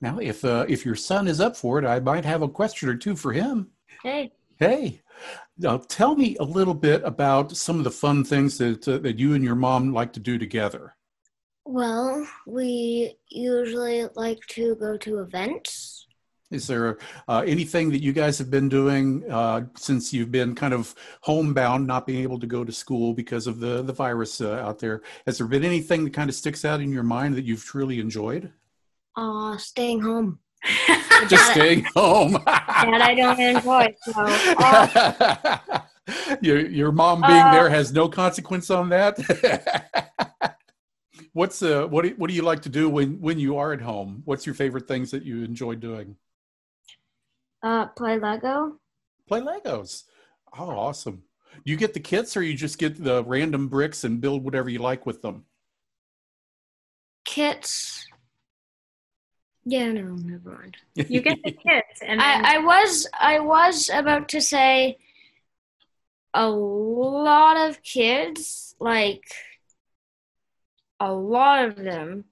Now, 0.00 0.18
if 0.18 0.44
uh, 0.44 0.66
if 0.68 0.84
your 0.84 0.96
son 0.96 1.28
is 1.28 1.40
up 1.40 1.56
for 1.56 1.78
it, 1.78 1.86
I 1.86 2.00
might 2.00 2.24
have 2.24 2.42
a 2.42 2.48
question 2.48 2.88
or 2.88 2.96
two 2.96 3.16
for 3.16 3.32
him. 3.32 3.68
Hey. 4.02 4.32
Hey. 4.58 5.00
Now, 5.56 5.78
tell 5.78 6.16
me 6.16 6.36
a 6.38 6.44
little 6.44 6.74
bit 6.74 7.02
about 7.04 7.56
some 7.56 7.78
of 7.78 7.84
the 7.84 7.90
fun 7.90 8.24
things 8.24 8.58
that 8.58 8.86
uh, 8.86 8.98
that 8.98 9.18
you 9.18 9.34
and 9.34 9.44
your 9.44 9.54
mom 9.54 9.92
like 9.92 10.12
to 10.14 10.20
do 10.20 10.36
together. 10.36 10.96
Well, 11.64 12.26
we 12.46 13.16
usually 13.30 14.06
like 14.16 14.40
to 14.48 14.74
go 14.74 14.98
to 14.98 15.20
events 15.20 15.93
is 16.54 16.66
there 16.66 16.98
uh, 17.28 17.42
anything 17.46 17.90
that 17.90 18.02
you 18.02 18.12
guys 18.12 18.38
have 18.38 18.50
been 18.50 18.68
doing 18.68 19.30
uh, 19.30 19.62
since 19.76 20.12
you've 20.12 20.30
been 20.30 20.54
kind 20.54 20.72
of 20.72 20.94
homebound, 21.22 21.86
not 21.86 22.06
being 22.06 22.22
able 22.22 22.38
to 22.38 22.46
go 22.46 22.64
to 22.64 22.72
school 22.72 23.12
because 23.12 23.46
of 23.46 23.60
the 23.60 23.82
the 23.82 23.92
virus 23.92 24.40
uh, 24.40 24.54
out 24.54 24.78
there? 24.78 25.02
Has 25.26 25.38
there 25.38 25.46
been 25.46 25.64
anything 25.64 26.04
that 26.04 26.14
kind 26.14 26.30
of 26.30 26.36
sticks 26.36 26.64
out 26.64 26.80
in 26.80 26.92
your 26.92 27.02
mind 27.02 27.34
that 27.34 27.44
you've 27.44 27.64
truly 27.64 28.00
enjoyed? 28.00 28.52
Uh, 29.16 29.56
staying 29.58 30.00
home. 30.00 30.38
Just 31.28 31.50
staying 31.50 31.84
home. 31.94 32.32
that 32.46 33.02
I 33.02 33.14
don't 33.14 33.38
enjoy. 33.38 33.94
So, 34.02 34.12
uh, 34.58 35.80
your 36.40 36.60
your 36.66 36.92
mom 36.92 37.20
being 37.20 37.50
there 37.50 37.68
has 37.68 37.92
no 37.92 38.08
consequence 38.08 38.70
on 38.70 38.88
that. 38.90 39.18
What's 41.34 41.62
uh 41.62 41.86
what 41.88 42.04
do, 42.04 42.14
what 42.16 42.28
do 42.28 42.34
you 42.34 42.42
like 42.42 42.62
to 42.62 42.68
do 42.68 42.88
when 42.88 43.20
when 43.20 43.40
you 43.40 43.58
are 43.58 43.72
at 43.72 43.80
home? 43.80 44.22
What's 44.24 44.46
your 44.46 44.54
favorite 44.54 44.86
things 44.86 45.10
that 45.10 45.24
you 45.24 45.42
enjoy 45.42 45.74
doing? 45.74 46.16
Uh, 47.64 47.86
play 47.86 48.18
Lego. 48.18 48.78
Play 49.26 49.40
Legos. 49.40 50.04
Oh, 50.58 50.68
awesome. 50.68 51.22
You 51.64 51.76
get 51.76 51.94
the 51.94 52.00
kits 52.00 52.36
or 52.36 52.42
you 52.42 52.52
just 52.54 52.78
get 52.78 53.02
the 53.02 53.24
random 53.24 53.68
bricks 53.68 54.04
and 54.04 54.20
build 54.20 54.44
whatever 54.44 54.68
you 54.68 54.80
like 54.80 55.06
with 55.06 55.22
them? 55.22 55.46
Kits. 57.24 58.06
Yeah, 59.64 59.92
no, 59.92 60.02
never 60.02 60.50
mind. 60.58 60.76
You 60.94 61.22
get 61.22 61.38
the 61.42 61.52
kits, 61.66 62.02
and 62.02 62.20
then- 62.20 62.44
I, 62.44 62.56
I 62.56 62.58
was 62.58 63.06
I 63.18 63.40
was 63.40 63.88
about 63.90 64.28
to 64.30 64.42
say 64.42 64.98
a 66.34 66.46
lot 66.46 67.56
of 67.56 67.82
kids, 67.82 68.74
like 68.78 69.24
a 71.00 71.10
lot 71.10 71.64
of 71.64 71.76
them. 71.76 72.24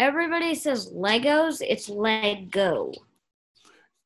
Everybody 0.00 0.56
says 0.56 0.90
Legos. 0.92 1.62
It's 1.64 1.88
Lego. 1.88 2.90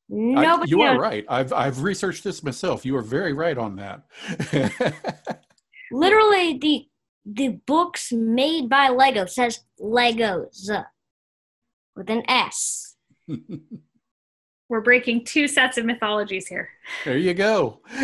Nobody. 0.09 0.71
you 0.71 0.81
are 0.81 0.99
right. 0.99 1.23
I've 1.29 1.53
I've 1.53 1.83
researched 1.83 2.23
this 2.23 2.41
myself. 2.43 2.83
You 2.85 2.97
are 2.97 3.03
very 3.03 3.33
right 3.33 3.57
on 3.57 3.75
that. 3.75 4.03
Literally, 5.91 6.57
the 6.57 6.87
the 7.25 7.59
books 7.67 8.11
made 8.11 8.69
by 8.69 8.89
Lego 8.89 9.27
says 9.27 9.59
Legos 9.79 10.67
with 11.95 12.09
an 12.09 12.23
S. 12.27 12.95
We're 14.69 14.81
breaking 14.81 15.25
two 15.25 15.47
sets 15.47 15.77
of 15.77 15.85
mythologies 15.85 16.47
here. 16.47 16.69
There 17.03 17.17
you 17.17 17.33
go. 17.33 17.81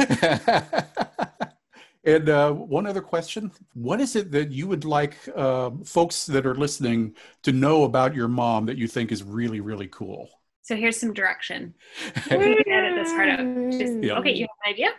and 2.04 2.28
uh, 2.28 2.52
one 2.52 2.88
other 2.88 3.02
question 3.02 3.52
What 3.74 4.02
is 4.02 4.16
it 4.16 4.32
that 4.32 4.52
you 4.52 4.68
would 4.68 4.84
like 4.84 5.16
uh, 5.36 5.72
folks 5.84 6.26
that 6.26 6.46
are 6.46 6.56
listening 6.56 7.16
to 7.44 7.52
know 7.52 7.84
about 7.84 8.16
your 8.16 8.28
mom 8.28 8.66
that 8.66 8.78
you 8.78 8.88
think 8.88 9.12
is 9.12 9.24
really, 9.24 9.60
really 9.60 9.88
cool? 9.88 10.30
So 10.66 10.76
here's 10.76 11.00
some 11.00 11.14
direction. 11.14 11.76
We 12.32 12.64
can 12.64 12.74
edit 12.74 12.96
this 12.96 13.12
part 13.14 13.30
out. 13.30 13.40
Just, 13.72 14.02
Yeah. 14.02 14.18
Okay, 14.18 14.34
you 14.34 14.48
have 14.48 14.58
an 14.66 14.74
idea? 14.74 14.90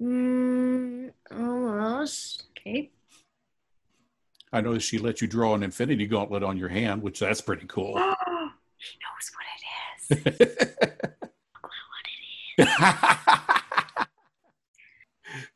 Mm, 0.00 1.10
almost. 1.30 2.44
Okay. 2.58 2.90
I 4.50 4.62
noticed 4.62 4.88
she 4.88 4.96
let 4.96 5.20
you 5.20 5.28
draw 5.28 5.54
an 5.54 5.62
infinity 5.62 6.06
gauntlet 6.06 6.42
on 6.42 6.56
your 6.56 6.70
hand, 6.70 7.02
which 7.02 7.20
that's 7.20 7.42
pretty 7.42 7.66
cool. 7.66 7.92
he 7.98 8.98
knows 9.04 9.30
what 9.34 9.44
it 9.52 9.62
is. 10.40 10.48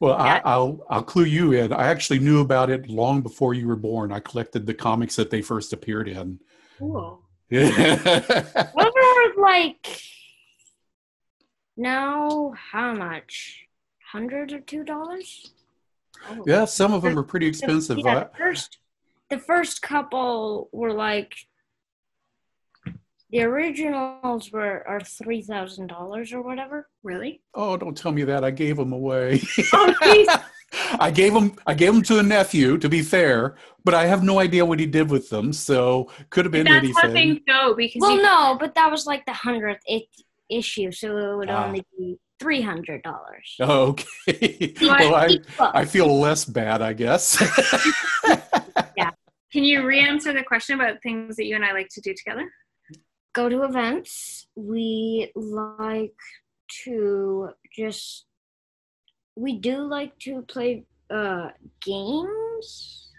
well, 0.01 0.17
Yeah. 0.19 0.41
I, 0.45 0.47
I'll 0.51 0.85
I'll 0.91 1.03
clue 1.03 1.25
you 1.25 1.53
in. 1.53 1.73
I 1.73 1.87
actually 1.87 2.19
knew 2.19 2.43
about 2.43 2.69
it 2.69 2.91
long 2.91 3.23
before 3.23 3.55
you 3.55 3.67
were 3.69 3.77
born. 3.77 4.13
I 4.13 4.21
collected 4.21 4.67
the 4.67 4.75
comics 4.75 5.17
that 5.17 5.31
they 5.31 5.41
first 5.41 5.73
appeared 5.73 6.09
in. 6.09 6.41
Cool. 6.79 7.22
Yeah, 7.53 7.97
Those 8.77 8.93
are 9.05 9.41
like 9.41 9.87
now 11.77 12.53
how 12.73 12.95
much? 12.95 13.67
Hundred 14.13 14.53
or 14.53 14.61
two 14.61 14.85
dollars? 14.85 15.53
Oh. 16.29 16.45
Yeah, 16.47 16.67
some 16.67 16.93
of 16.93 17.03
them 17.03 17.19
are 17.19 17.23
pretty 17.23 17.47
expensive. 17.47 17.99
Yeah, 17.99 18.17
I- 18.17 18.21
the 18.25 18.31
first 18.37 18.79
the 19.31 19.39
first 19.39 19.83
couple 19.83 20.69
were 20.73 20.93
like 20.93 21.35
the 23.31 23.41
originals 23.43 24.53
were 24.53 24.87
are 24.87 25.01
three 25.01 25.41
thousand 25.43 25.87
dollars 25.87 26.33
or 26.33 26.43
whatever. 26.43 26.89
Really? 27.03 27.41
oh, 27.55 27.77
don't 27.77 27.97
tell 27.97 28.13
me 28.13 28.25
that. 28.25 28.45
I 28.45 28.51
gave 28.51 28.77
them 28.77 28.93
away. 28.93 29.41
Oh, 29.73 29.95
jeez. 30.03 30.43
I 30.99 31.11
gave 31.11 31.33
them. 31.35 31.57
I 31.67 31.75
gave 31.75 31.93
them 31.93 32.03
to 32.03 32.19
a 32.19 32.23
nephew. 32.23 32.79
To 32.79 32.89
be 32.89 33.03
fair, 33.03 33.57
but 33.85 33.95
I 33.95 34.07
have 34.07 34.23
no 34.23 34.39
idea 34.39 34.65
what 34.65 34.79
he 34.81 34.87
did 34.87 35.11
with 35.11 35.29
them. 35.31 35.53
So 35.53 36.11
could 36.31 36.45
have 36.45 36.53
been 36.53 36.65
That's 36.65 36.85
anything. 36.85 36.95
how 37.03 37.13
things 37.13 37.39
go 37.47 37.75
because 37.75 38.01
Well, 38.01 38.17
you, 38.17 38.23
no, 38.23 38.57
but 38.59 38.75
that 38.75 38.91
was 38.91 39.07
like 39.07 39.25
the 39.27 39.33
hundredth 39.33 39.83
i- 39.91 40.07
issue, 40.49 40.91
so 40.93 41.17
it 41.17 41.37
would 41.37 41.51
Ah. 41.51 41.67
only 41.67 41.85
be 41.99 42.19
three 42.41 42.61
hundred 42.63 43.03
dollars. 43.03 43.57
Okay. 43.61 44.75
well, 44.81 45.15
I 45.15 45.39
I 45.61 45.85
feel 45.85 46.19
less 46.21 46.45
bad, 46.45 46.83
I 46.83 46.93
guess. 46.93 47.39
Yeah. 48.97 49.11
Can 49.53 49.65
you 49.65 49.85
re-answer 49.87 50.33
the 50.33 50.43
question 50.43 50.81
about 50.81 51.03
things 51.03 51.37
that 51.37 51.45
you 51.45 51.57
and 51.57 51.65
I 51.65 51.73
like 51.73 51.89
to 51.91 52.01
do 52.01 52.15
together? 52.15 52.51
go 53.35 53.49
to 53.49 53.63
events. 53.65 54.47
We 54.57 55.31
like 55.35 56.13
to 56.85 57.51
just 57.75 58.27
we 59.37 59.59
do 59.59 59.83
like 59.83 60.19
to 60.21 60.43
play 60.43 60.85
uh 61.11 61.49
games 61.81 63.11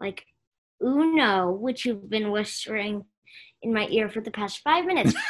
like 0.00 0.24
Uno, 0.82 1.52
which 1.52 1.84
you've 1.84 2.10
been 2.10 2.30
whispering 2.30 3.04
in 3.62 3.72
my 3.72 3.86
ear 3.88 4.08
for 4.08 4.20
the 4.20 4.30
past 4.30 4.60
five 4.62 4.84
minutes. 4.84 5.14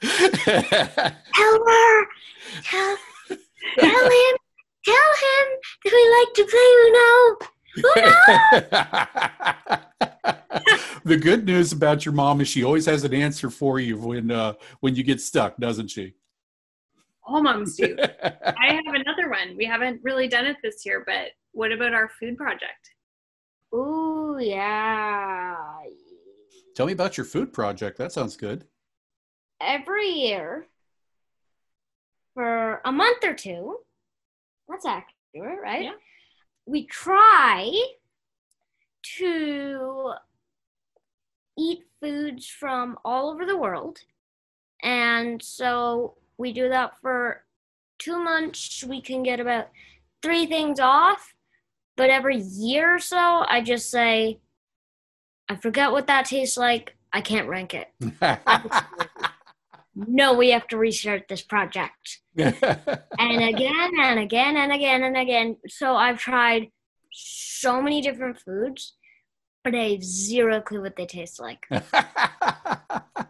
tell 0.00 1.64
her, 1.66 2.06
tell, 2.62 2.96
tell 3.78 4.04
him, 4.04 4.36
tell 4.84 5.12
him 5.24 5.46
that 5.84 5.92
we 5.92 6.02
like 6.18 6.32
to 6.34 6.44
play 6.52 6.68
Uno. 6.86 7.36
the 11.04 11.16
good 11.16 11.44
news 11.44 11.72
about 11.72 12.04
your 12.04 12.14
mom 12.14 12.40
is 12.40 12.46
she 12.48 12.64
always 12.64 12.86
has 12.86 13.04
an 13.04 13.12
answer 13.12 13.50
for 13.50 13.80
you 13.80 13.98
when 13.98 14.30
uh, 14.30 14.54
when 14.80 14.94
you 14.94 15.02
get 15.02 15.20
stuck, 15.20 15.56
doesn't 15.58 15.88
she? 15.88 16.14
All 17.26 17.42
moms 17.42 17.76
do. 17.76 17.96
I 18.22 18.72
have 18.72 18.94
another 18.94 19.28
one. 19.28 19.56
We 19.56 19.64
haven't 19.64 20.00
really 20.04 20.28
done 20.28 20.46
it 20.46 20.56
this 20.62 20.86
year, 20.86 21.02
but 21.04 21.32
what 21.52 21.72
about 21.72 21.92
our 21.92 22.08
food 22.20 22.36
project? 22.36 22.90
Ooh, 23.74 24.38
yeah. 24.40 25.56
Tell 26.76 26.86
me 26.86 26.92
about 26.92 27.16
your 27.16 27.26
food 27.26 27.52
project. 27.52 27.98
That 27.98 28.12
sounds 28.12 28.36
good. 28.36 28.64
Every 29.60 30.08
year, 30.08 30.66
for 32.34 32.80
a 32.84 32.92
month 32.92 33.24
or 33.24 33.34
two, 33.34 33.78
that's 34.68 34.86
accurate, 34.86 35.58
right? 35.62 35.84
Yeah. 35.84 35.92
We 36.66 36.86
try 36.86 37.72
to 39.18 40.12
eat 41.58 41.84
foods 42.00 42.46
from 42.46 42.98
all 43.04 43.30
over 43.30 43.46
the 43.46 43.56
world. 43.56 43.98
And 44.82 45.42
so 45.42 46.16
we 46.38 46.52
do 46.52 46.68
that 46.68 47.00
for 47.00 47.44
two 47.98 48.22
months. 48.22 48.84
We 48.84 49.00
can 49.00 49.22
get 49.22 49.40
about 49.40 49.68
three 50.22 50.46
things 50.46 50.80
off. 50.80 51.34
But 51.96 52.10
every 52.10 52.36
year 52.38 52.96
or 52.96 52.98
so, 52.98 53.44
I 53.48 53.62
just 53.62 53.90
say, 53.90 54.40
I 55.48 55.56
forget 55.56 55.92
what 55.92 56.08
that 56.08 56.26
tastes 56.26 56.58
like. 56.58 56.94
I 57.12 57.22
can't 57.22 57.48
rank 57.48 57.72
it. 57.72 57.90
No, 59.96 60.34
we 60.34 60.50
have 60.50 60.68
to 60.68 60.76
restart 60.76 61.26
this 61.28 61.40
project. 61.42 62.20
And 62.36 63.42
again 63.42 63.90
and 63.98 64.20
again 64.20 64.56
and 64.58 64.70
again 64.70 65.02
and 65.02 65.16
again. 65.16 65.56
So 65.68 65.96
I've 65.96 66.18
tried 66.18 66.70
so 67.12 67.80
many 67.80 68.02
different 68.02 68.38
foods, 68.38 68.94
but 69.64 69.74
I 69.74 69.92
have 69.92 70.04
zero 70.04 70.60
clue 70.60 70.82
what 70.82 70.96
they 70.96 71.06
taste 71.06 71.40
like. 71.40 71.66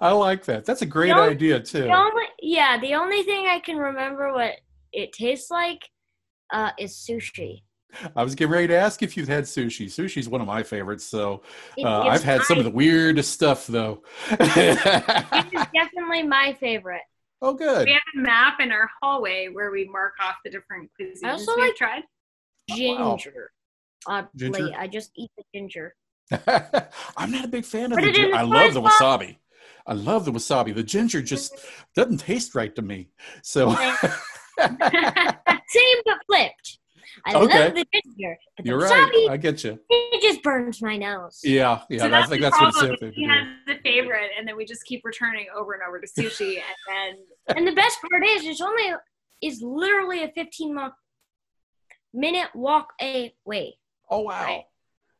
I 0.00 0.12
like 0.12 0.44
that. 0.46 0.64
That's 0.64 0.82
a 0.82 0.86
great 0.86 1.08
Don't- 1.08 1.28
idea 1.30 1.60
too. 1.60 1.82
The 1.82 1.92
only, 1.94 2.24
yeah, 2.40 2.78
the 2.78 2.94
only 2.94 3.22
thing 3.22 3.46
I 3.46 3.58
can 3.60 3.76
remember 3.76 4.32
what 4.32 4.52
it 4.92 5.12
tastes 5.12 5.50
like 5.50 5.88
uh, 6.52 6.70
is 6.78 6.92
sushi. 6.94 7.62
I 8.14 8.22
was 8.22 8.34
getting 8.34 8.52
ready 8.52 8.66
to 8.68 8.76
ask 8.76 9.02
if 9.02 9.16
you've 9.16 9.28
had 9.28 9.44
sushi. 9.44 9.86
Sushi's 9.86 10.28
one 10.28 10.40
of 10.42 10.46
my 10.46 10.62
favorites. 10.62 11.04
So 11.04 11.42
uh, 11.82 12.02
I've 12.02 12.22
had 12.22 12.42
some 12.42 12.58
of 12.58 12.64
the 12.64 12.70
weirdest 12.70 13.32
stuff 13.32 13.66
though. 13.66 14.02
It 14.30 14.40
is 15.52 15.66
definitely 15.74 16.22
my 16.24 16.54
favorite. 16.60 17.00
oh, 17.40 17.54
good. 17.54 17.86
We 17.86 17.92
have 17.94 18.02
a 18.16 18.20
map 18.20 18.60
in 18.60 18.72
our 18.72 18.90
hallway 19.02 19.48
where 19.50 19.70
we 19.70 19.86
mark 19.88 20.12
off 20.22 20.34
the 20.44 20.50
different 20.50 20.90
cuisines 21.00 21.24
I 21.24 21.30
also 21.30 21.56
we've 21.56 21.66
like- 21.66 21.76
tried. 21.76 22.02
wow. 22.70 23.16
Ginger. 23.16 23.50
Oddly, 24.06 24.30
Ginger? 24.36 24.70
I 24.78 24.86
just 24.86 25.10
eat 25.16 25.30
the 25.36 25.44
ginger. 25.54 25.94
I'm 27.16 27.30
not 27.32 27.44
a 27.46 27.48
big 27.48 27.64
fan 27.64 27.90
of 27.90 27.98
Put 27.98 28.04
the 28.04 28.10
it 28.10 28.14
ginger. 28.14 28.36
I 28.36 28.42
love 28.42 28.74
the 28.74 28.82
fries 28.82 28.92
wasabi. 29.00 29.36
I 29.88 29.94
love 29.94 30.24
the 30.26 30.32
wasabi. 30.32 30.74
The 30.74 30.82
ginger 30.82 31.22
just 31.22 31.56
doesn't 31.96 32.18
taste 32.18 32.54
right 32.54 32.74
to 32.76 32.82
me. 32.82 33.08
So 33.42 33.70
Same 34.60 35.98
but 36.04 36.18
flipped. 36.26 36.78
I 37.26 37.34
Okay. 37.34 37.64
love 37.66 37.74
the 37.74 37.86
ginger, 37.92 38.36
but 38.56 38.64
the 38.64 38.68
you're 38.70 38.78
right. 38.78 39.12
wasabi, 39.12 39.30
I 39.30 39.36
get 39.38 39.64
you. 39.64 39.78
it 39.90 40.22
just 40.22 40.42
burns 40.42 40.80
my 40.82 40.96
nose. 40.96 41.40
Yeah, 41.42 41.80
yeah. 41.88 42.00
so 42.00 42.06
I 42.06 42.10
that's 42.10 42.28
think 42.28 42.42
the 42.42 42.50
that's 42.50 42.60
what 42.60 42.68
it's 42.68 42.78
problem. 42.78 42.96
said. 43.00 43.12
He 43.14 43.24
has 43.26 43.46
the 43.66 43.76
favorite, 43.82 44.30
and 44.38 44.46
then 44.46 44.56
we 44.56 44.64
just 44.64 44.84
keep 44.84 45.00
returning 45.04 45.46
over 45.56 45.72
and 45.72 45.82
over 45.88 46.00
to 46.00 46.06
sushi, 46.06 46.56
and 46.56 46.76
then 46.86 47.56
And 47.56 47.66
the 47.66 47.72
best 47.72 47.98
part 48.08 48.24
is, 48.26 48.44
it's 48.46 48.60
only 48.60 48.84
is 49.42 49.62
literally 49.62 50.22
a 50.24 50.28
15 50.34 50.74
mo- 50.74 50.90
minute 52.12 52.48
walk 52.54 52.88
away, 53.00 53.78
Oh 54.10 54.20
wow, 54.20 54.44
Right. 54.44 54.64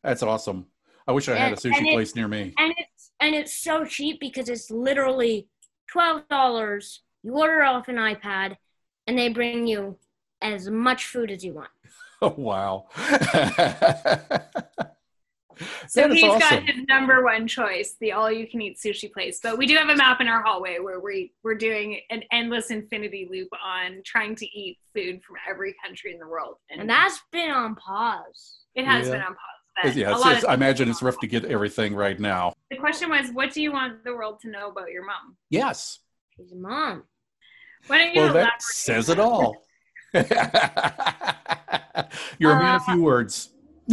that's 0.05 0.23
awesome. 0.23 0.67
I 1.07 1.13
wish 1.13 1.29
I 1.29 1.37
had 1.37 1.53
a 1.53 1.57
sushi 1.57 1.91
place 1.93 2.15
near 2.15 2.29
me. 2.29 2.53
and 2.59 2.75
it's 2.77 2.98
and 3.21 3.35
it's 3.35 3.53
so 3.53 3.85
cheap 3.85 4.21
because 4.21 4.49
it's 4.49 4.71
literally 4.71 5.49
twelve 5.91 6.27
dollars. 6.29 7.03
You 7.23 7.37
order 7.37 7.63
off 7.63 7.89
an 7.89 7.97
iPad, 7.97 8.57
and 9.07 9.19
they 9.19 9.29
bring 9.29 9.67
you 9.67 9.99
as 10.41 10.71
much 10.71 11.07
food 11.07 11.31
as 11.31 11.45
you 11.45 11.55
want. 11.55 11.71
Oh 12.21 12.35
wow. 12.37 12.87
so 12.97 13.05
That 16.03 16.11
is 16.11 16.21
he's 16.21 16.39
got 16.39 16.63
his 16.65 16.85
number 16.89 17.23
one 17.25 17.47
choice, 17.47 17.95
the 18.01 18.11
all-you-can-eat 18.13 18.77
sushi 18.77 19.11
place. 19.13 19.39
But 19.43 19.57
we 19.57 19.67
do 19.67 19.77
have 19.77 19.89
a 19.89 19.95
map 19.97 20.21
in 20.21 20.27
our 20.29 20.43
hallway 20.43 20.79
where 20.81 20.99
we 21.01 21.33
we're 21.45 21.55
doing 21.55 22.01
an 22.11 22.25
endless 22.33 22.71
infinity 22.73 23.29
loop 23.31 23.49
on 23.65 24.03
trying 24.05 24.35
to 24.37 24.47
eat 24.47 24.79
food 24.95 25.23
from 25.23 25.37
every 25.49 25.77
country 25.85 26.13
in 26.13 26.19
the 26.19 26.27
world, 26.27 26.57
And 26.71 26.91
that's 26.91 27.21
been 27.31 27.51
on 27.51 27.77
pause. 27.77 28.65
it 28.75 28.85
has 28.85 29.07
Yeah. 29.07 29.13
been 29.13 29.23
on 29.23 29.35
pause. 29.35 29.58
But 29.83 29.95
yeah, 29.95 30.15
it's, 30.17 30.27
it's, 30.27 30.45
I 30.45 30.55
imagine 30.55 30.89
it's 30.89 31.03
rough 31.03 31.19
to 31.21 31.27
get 31.27 31.45
everything 31.45 31.95
right 31.95 32.19
now. 32.19 32.53
the 32.71 32.77
question 32.77 33.11
was, 33.11 33.31
what 33.33 33.53
do 33.53 33.63
you 33.63 33.73
want 33.73 34.03
the 34.05 34.15
world 34.15 34.41
to 34.41 34.49
know 34.49 34.69
about 34.71 34.91
your 34.91 35.05
mom? 35.05 35.37
Yes. 35.51 36.01
She's 36.37 36.53
a 36.53 36.57
mom. 36.57 37.05
Why 37.87 37.99
don't 37.99 38.15
you 38.15 38.21
Well, 38.23 38.33
that 38.35 38.61
says 38.63 39.09
it 39.09 39.19
all. 39.19 39.63
You're 40.15 40.25
a 42.53 42.59
man 42.59 42.75
of 42.77 42.83
Uh, 42.83 42.93
few 42.93 43.03
words. 43.03 43.51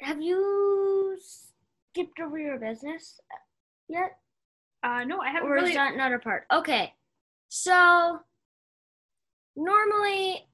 Have 0.00 0.20
you 0.20 1.16
skipped 1.20 2.20
over 2.20 2.38
your 2.38 2.58
business 2.58 3.20
yet? 3.88 4.18
Uh, 4.82 5.04
no, 5.04 5.20
I 5.20 5.30
haven't 5.30 5.48
or 5.48 5.54
really. 5.54 5.70
is 5.70 5.76
that 5.76 5.96
not 5.96 6.12
a 6.12 6.18
part? 6.18 6.44
Okay. 6.52 6.92
So 7.48 8.18
normally 9.54 10.46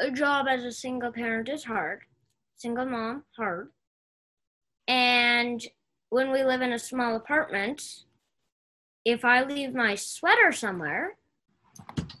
a 0.00 0.10
job 0.10 0.46
as 0.48 0.64
a 0.64 0.72
single 0.72 1.12
parent 1.12 1.48
is 1.48 1.62
hard. 1.64 2.00
Single 2.62 2.86
mom, 2.86 3.24
hard. 3.36 3.70
And 4.86 5.60
when 6.10 6.30
we 6.30 6.44
live 6.44 6.62
in 6.62 6.72
a 6.72 6.78
small 6.78 7.16
apartment, 7.16 7.82
if 9.04 9.24
I 9.24 9.42
leave 9.42 9.74
my 9.74 9.96
sweater 9.96 10.52
somewhere, 10.52 11.16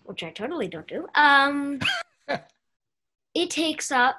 which 0.02 0.24
I 0.24 0.30
totally 0.32 0.66
don't 0.66 0.88
do, 0.88 1.06
um, 1.14 1.78
it 3.36 3.50
takes 3.50 3.92
up 3.92 4.16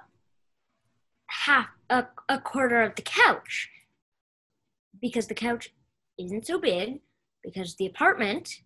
half 1.27 1.67
a, 1.89 2.05
a 2.29 2.39
quarter 2.39 2.81
of 2.83 2.95
the 2.95 3.01
couch 3.01 3.69
because 5.01 5.27
the 5.27 5.33
couch 5.35 5.73
isn't 6.17 6.47
so 6.47 6.57
big 6.57 7.01
because 7.43 7.75
the 7.75 7.85
apartment 7.87 8.61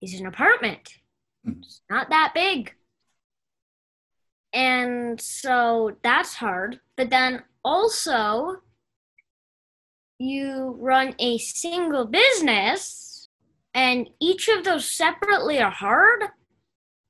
is 0.00 0.18
an 0.18 0.26
apartment. 0.26 0.94
Mhm. 1.46 1.58
It's 1.58 1.82
not 1.90 2.08
that 2.08 2.32
big. 2.34 2.74
And 4.86 5.20
so 5.20 5.96
that's 6.04 6.34
hard. 6.34 6.78
But 6.96 7.10
then 7.10 7.42
also, 7.64 8.62
you 10.18 10.76
run 10.78 11.16
a 11.18 11.38
single 11.38 12.06
business, 12.06 13.28
and 13.74 14.08
each 14.20 14.46
of 14.46 14.62
those 14.62 14.88
separately 14.88 15.60
are 15.60 15.72
hard. 15.72 16.22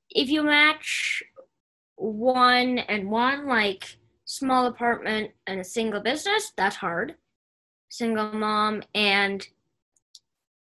If 0.08 0.30
you 0.30 0.42
match 0.42 1.22
one 1.96 2.78
and 2.78 3.10
one, 3.10 3.46
like 3.46 3.98
small 4.24 4.66
apartment 4.66 5.32
and 5.46 5.60
a 5.60 5.64
single 5.64 6.00
business, 6.00 6.52
that's 6.56 6.76
hard. 6.76 7.16
Single 7.90 8.32
mom 8.32 8.84
and 8.94 9.46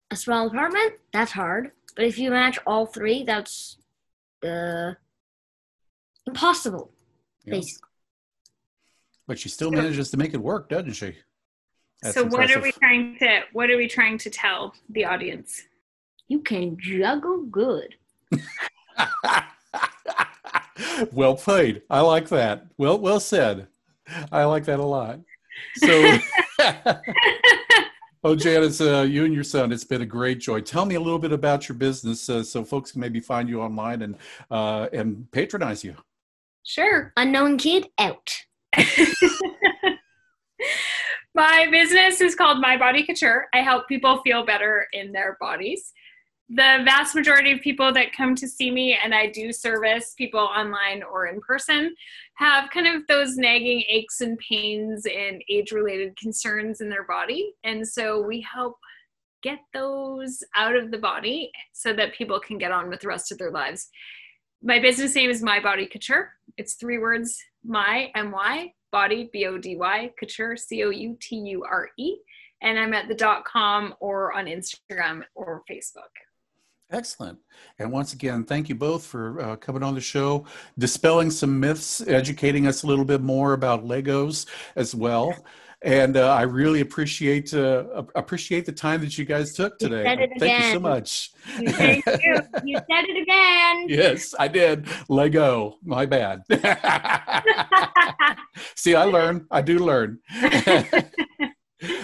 a 0.09 0.15
small 0.15 0.47
apartment, 0.47 0.93
that's 1.11 1.31
hard. 1.31 1.73
But 1.95 2.05
if 2.05 2.17
you 2.17 2.31
match 2.31 2.57
all 2.65 2.87
three, 2.87 3.23
that's 3.23 3.77
uh, 4.43 4.93
impossible, 6.25 6.92
Yeah. 7.45 7.55
basically. 7.55 7.89
But 9.27 9.39
she 9.39 9.49
still 9.49 9.71
manages 9.71 10.11
to 10.11 10.17
make 10.17 10.33
it 10.33 10.41
work, 10.41 10.69
doesn't 10.69 10.93
she? 10.93 11.15
That's 12.01 12.15
so 12.15 12.25
what 12.25 12.51
are 12.51 12.59
we 12.59 12.73
trying 12.73 13.17
to 13.19 13.41
what 13.53 13.71
are 13.71 13.77
we 13.77 13.87
trying 13.87 14.17
to 14.19 14.29
tell 14.29 14.73
the 14.89 15.05
audience? 15.05 15.61
You 16.27 16.41
can 16.41 16.77
juggle 16.77 17.43
good. 17.43 17.95
well 21.11 21.35
played. 21.35 21.83
I 21.89 22.01
like 22.01 22.27
that. 22.29 22.65
Well, 22.77 22.99
well 22.99 23.19
said. 23.19 23.67
I 24.31 24.43
like 24.43 24.65
that 24.65 24.79
a 24.79 24.85
lot. 24.85 25.19
So, 25.75 26.17
oh, 28.23 28.35
Janice, 28.35 28.81
uh, 28.81 29.05
you 29.07 29.25
and 29.25 29.33
your 29.33 29.43
son, 29.43 29.71
it's 29.71 29.83
been 29.83 30.01
a 30.01 30.05
great 30.05 30.39
joy. 30.39 30.61
Tell 30.61 30.85
me 30.85 30.95
a 30.95 30.99
little 30.99 31.19
bit 31.19 31.31
about 31.31 31.69
your 31.69 31.77
business, 31.77 32.29
uh, 32.29 32.43
so 32.43 32.63
folks 32.63 32.91
can 32.91 33.01
maybe 33.01 33.19
find 33.19 33.47
you 33.47 33.61
online 33.61 34.01
and 34.01 34.17
uh, 34.51 34.89
and 34.91 35.29
patronize 35.31 35.83
you. 35.83 35.95
Sure. 36.63 37.11
Unknown 37.17 37.57
kid 37.57 37.87
out. 37.97 38.31
My 41.35 41.67
business 41.71 42.21
is 42.21 42.35
called 42.35 42.61
My 42.61 42.77
Body 42.77 43.03
Couture. 43.05 43.47
I 43.53 43.59
help 43.59 43.87
people 43.87 44.21
feel 44.21 44.45
better 44.45 44.87
in 44.93 45.11
their 45.11 45.37
bodies. 45.41 45.91
The 46.49 46.81
vast 46.85 47.15
majority 47.15 47.51
of 47.51 47.61
people 47.61 47.91
that 47.93 48.15
come 48.15 48.35
to 48.35 48.47
see 48.47 48.69
me, 48.69 48.97
and 49.01 49.15
I 49.15 49.27
do 49.27 49.51
service 49.51 50.13
people 50.17 50.39
online 50.39 51.01
or 51.01 51.25
in 51.27 51.41
person, 51.41 51.95
have 52.35 52.69
kind 52.69 52.85
of 52.85 53.07
those 53.07 53.35
nagging 53.37 53.83
aches 53.89 54.21
and 54.21 54.37
pains 54.37 55.05
and 55.05 55.41
age 55.49 55.71
related 55.71 56.15
concerns 56.17 56.81
in 56.81 56.89
their 56.89 57.05
body. 57.05 57.53
And 57.63 57.87
so 57.87 58.21
we 58.21 58.41
help 58.41 58.77
get 59.41 59.59
those 59.73 60.43
out 60.55 60.75
of 60.75 60.91
the 60.91 60.97
body 60.97 61.51
so 61.73 61.93
that 61.93 62.13
people 62.13 62.39
can 62.39 62.57
get 62.57 62.71
on 62.71 62.89
with 62.89 63.01
the 63.01 63.07
rest 63.07 63.31
of 63.31 63.37
their 63.37 63.51
lives. 63.51 63.89
My 64.65 64.79
business 64.79 65.13
name 65.13 65.29
is 65.29 65.43
My 65.43 65.59
Body 65.59 65.85
Couture. 65.85 66.31
It's 66.55 66.75
three 66.75 66.97
words 66.97 67.37
my, 67.65 68.09
M 68.15 68.31
Y, 68.31 68.71
body, 68.93 69.29
B 69.33 69.45
O 69.45 69.57
D 69.57 69.75
Y, 69.75 70.09
couture, 70.17 70.55
C 70.55 70.85
O 70.85 70.89
U 70.89 71.17
T 71.19 71.35
U 71.35 71.65
R 71.69 71.89
E. 71.99 72.15
And 72.61 72.79
I'm 72.79 72.93
at 72.93 73.09
the 73.09 73.13
dot 73.13 73.43
com 73.43 73.93
or 73.99 74.31
on 74.31 74.45
Instagram 74.45 75.23
or 75.35 75.63
Facebook. 75.69 76.13
Excellent. 76.89 77.39
And 77.77 77.91
once 77.91 78.13
again, 78.13 78.45
thank 78.45 78.69
you 78.69 78.75
both 78.75 79.05
for 79.05 79.41
uh, 79.41 79.55
coming 79.57 79.83
on 79.83 79.95
the 79.95 80.01
show, 80.01 80.45
dispelling 80.79 81.29
some 81.29 81.59
myths, 81.59 81.99
educating 82.07 82.65
us 82.65 82.83
a 82.83 82.87
little 82.87 83.03
bit 83.03 83.19
more 83.19 83.51
about 83.51 83.83
Legos 83.83 84.45
as 84.77 84.95
well. 84.95 85.35
And 85.83 86.15
uh, 86.15 86.33
I 86.33 86.43
really 86.43 86.79
appreciate 86.79 87.53
uh, 87.53 88.03
appreciate 88.15 88.65
the 88.65 88.71
time 88.71 89.01
that 89.01 89.17
you 89.17 89.25
guys 89.25 89.53
took 89.53 89.73
You 89.81 89.89
today. 89.89 90.13
it 90.13 90.29
Thank 90.39 90.63
you 90.63 90.63
so 90.63 90.69
again. 90.69 90.81
much. 90.81 91.31
Thank 91.57 92.05
you. 92.05 92.41
You 92.63 92.77
said 92.77 93.03
it 93.05 93.21
again. 93.21 93.89
yes, 93.99 94.33
I 94.39 94.47
did. 94.47 94.87
Lego. 95.09 95.75
My 95.83 96.05
bad. 96.05 96.43
See, 98.75 98.95
I 98.95 99.03
learn. 99.03 99.45
I 99.51 99.61
do 99.61 99.79
learn. 99.79 100.19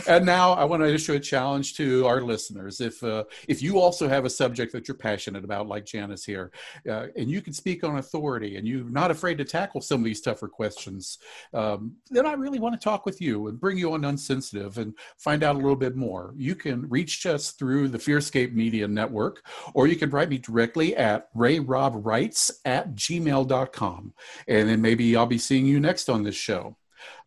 And 0.09 0.25
now 0.25 0.53
I 0.53 0.63
want 0.65 0.81
to 0.81 0.91
issue 0.91 1.13
a 1.13 1.19
challenge 1.19 1.75
to 1.75 2.07
our 2.07 2.21
listeners. 2.21 2.81
If 2.81 3.03
uh, 3.03 3.25
if 3.47 3.61
you 3.61 3.79
also 3.79 4.07
have 4.07 4.25
a 4.25 4.29
subject 4.29 4.73
that 4.73 4.87
you're 4.87 4.97
passionate 4.97 5.43
about, 5.43 5.67
like 5.67 5.85
Janice 5.85 6.25
here, 6.25 6.51
uh, 6.89 7.07
and 7.15 7.29
you 7.29 7.41
can 7.41 7.53
speak 7.53 7.83
on 7.83 7.99
authority, 7.99 8.57
and 8.57 8.67
you're 8.67 8.89
not 8.89 9.11
afraid 9.11 9.37
to 9.37 9.45
tackle 9.45 9.81
some 9.81 10.01
of 10.01 10.05
these 10.05 10.19
tougher 10.19 10.47
questions, 10.47 11.19
um, 11.53 11.95
then 12.09 12.25
I 12.25 12.33
really 12.33 12.59
want 12.59 12.73
to 12.73 12.83
talk 12.83 13.05
with 13.05 13.21
you 13.21 13.47
and 13.47 13.59
bring 13.59 13.77
you 13.77 13.93
on 13.93 14.03
Unsensitive 14.03 14.79
and 14.79 14.95
find 15.19 15.43
out 15.43 15.55
a 15.55 15.59
little 15.59 15.75
bit 15.75 15.95
more. 15.95 16.33
You 16.35 16.55
can 16.55 16.89
reach 16.89 17.27
us 17.27 17.51
through 17.51 17.89
the 17.89 17.99
Fearscape 17.99 18.53
Media 18.53 18.87
Network, 18.87 19.45
or 19.75 19.85
you 19.85 19.95
can 19.95 20.09
write 20.09 20.29
me 20.29 20.39
directly 20.39 20.95
at 20.95 21.31
rayrobrights 21.35 22.51
at 22.65 22.95
gmail.com. 22.95 24.13
And 24.47 24.69
then 24.69 24.81
maybe 24.81 25.15
I'll 25.15 25.27
be 25.27 25.37
seeing 25.37 25.67
you 25.67 25.79
next 25.79 26.09
on 26.09 26.23
this 26.23 26.35
show. 26.35 26.75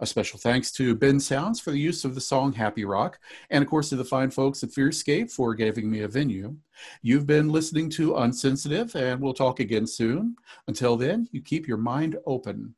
A 0.00 0.06
special 0.06 0.38
thanks 0.38 0.70
to 0.72 0.94
Ben 0.94 1.18
Sounds 1.20 1.60
for 1.60 1.70
the 1.70 1.78
use 1.78 2.04
of 2.04 2.14
the 2.14 2.20
song 2.20 2.52
Happy 2.52 2.84
Rock, 2.84 3.18
and 3.50 3.62
of 3.62 3.70
course 3.70 3.88
to 3.90 3.96
the 3.96 4.04
fine 4.04 4.30
folks 4.30 4.62
at 4.62 4.70
Fearscape 4.70 5.30
for 5.30 5.54
giving 5.54 5.90
me 5.90 6.00
a 6.00 6.08
venue. 6.08 6.56
You've 7.02 7.26
been 7.26 7.48
listening 7.48 7.90
to 7.90 8.16
Unsensitive, 8.16 8.94
and 8.96 9.20
we'll 9.20 9.34
talk 9.34 9.60
again 9.60 9.86
soon. 9.86 10.36
Until 10.68 10.96
then, 10.96 11.28
you 11.32 11.42
keep 11.42 11.66
your 11.68 11.78
mind 11.78 12.16
open. 12.26 12.74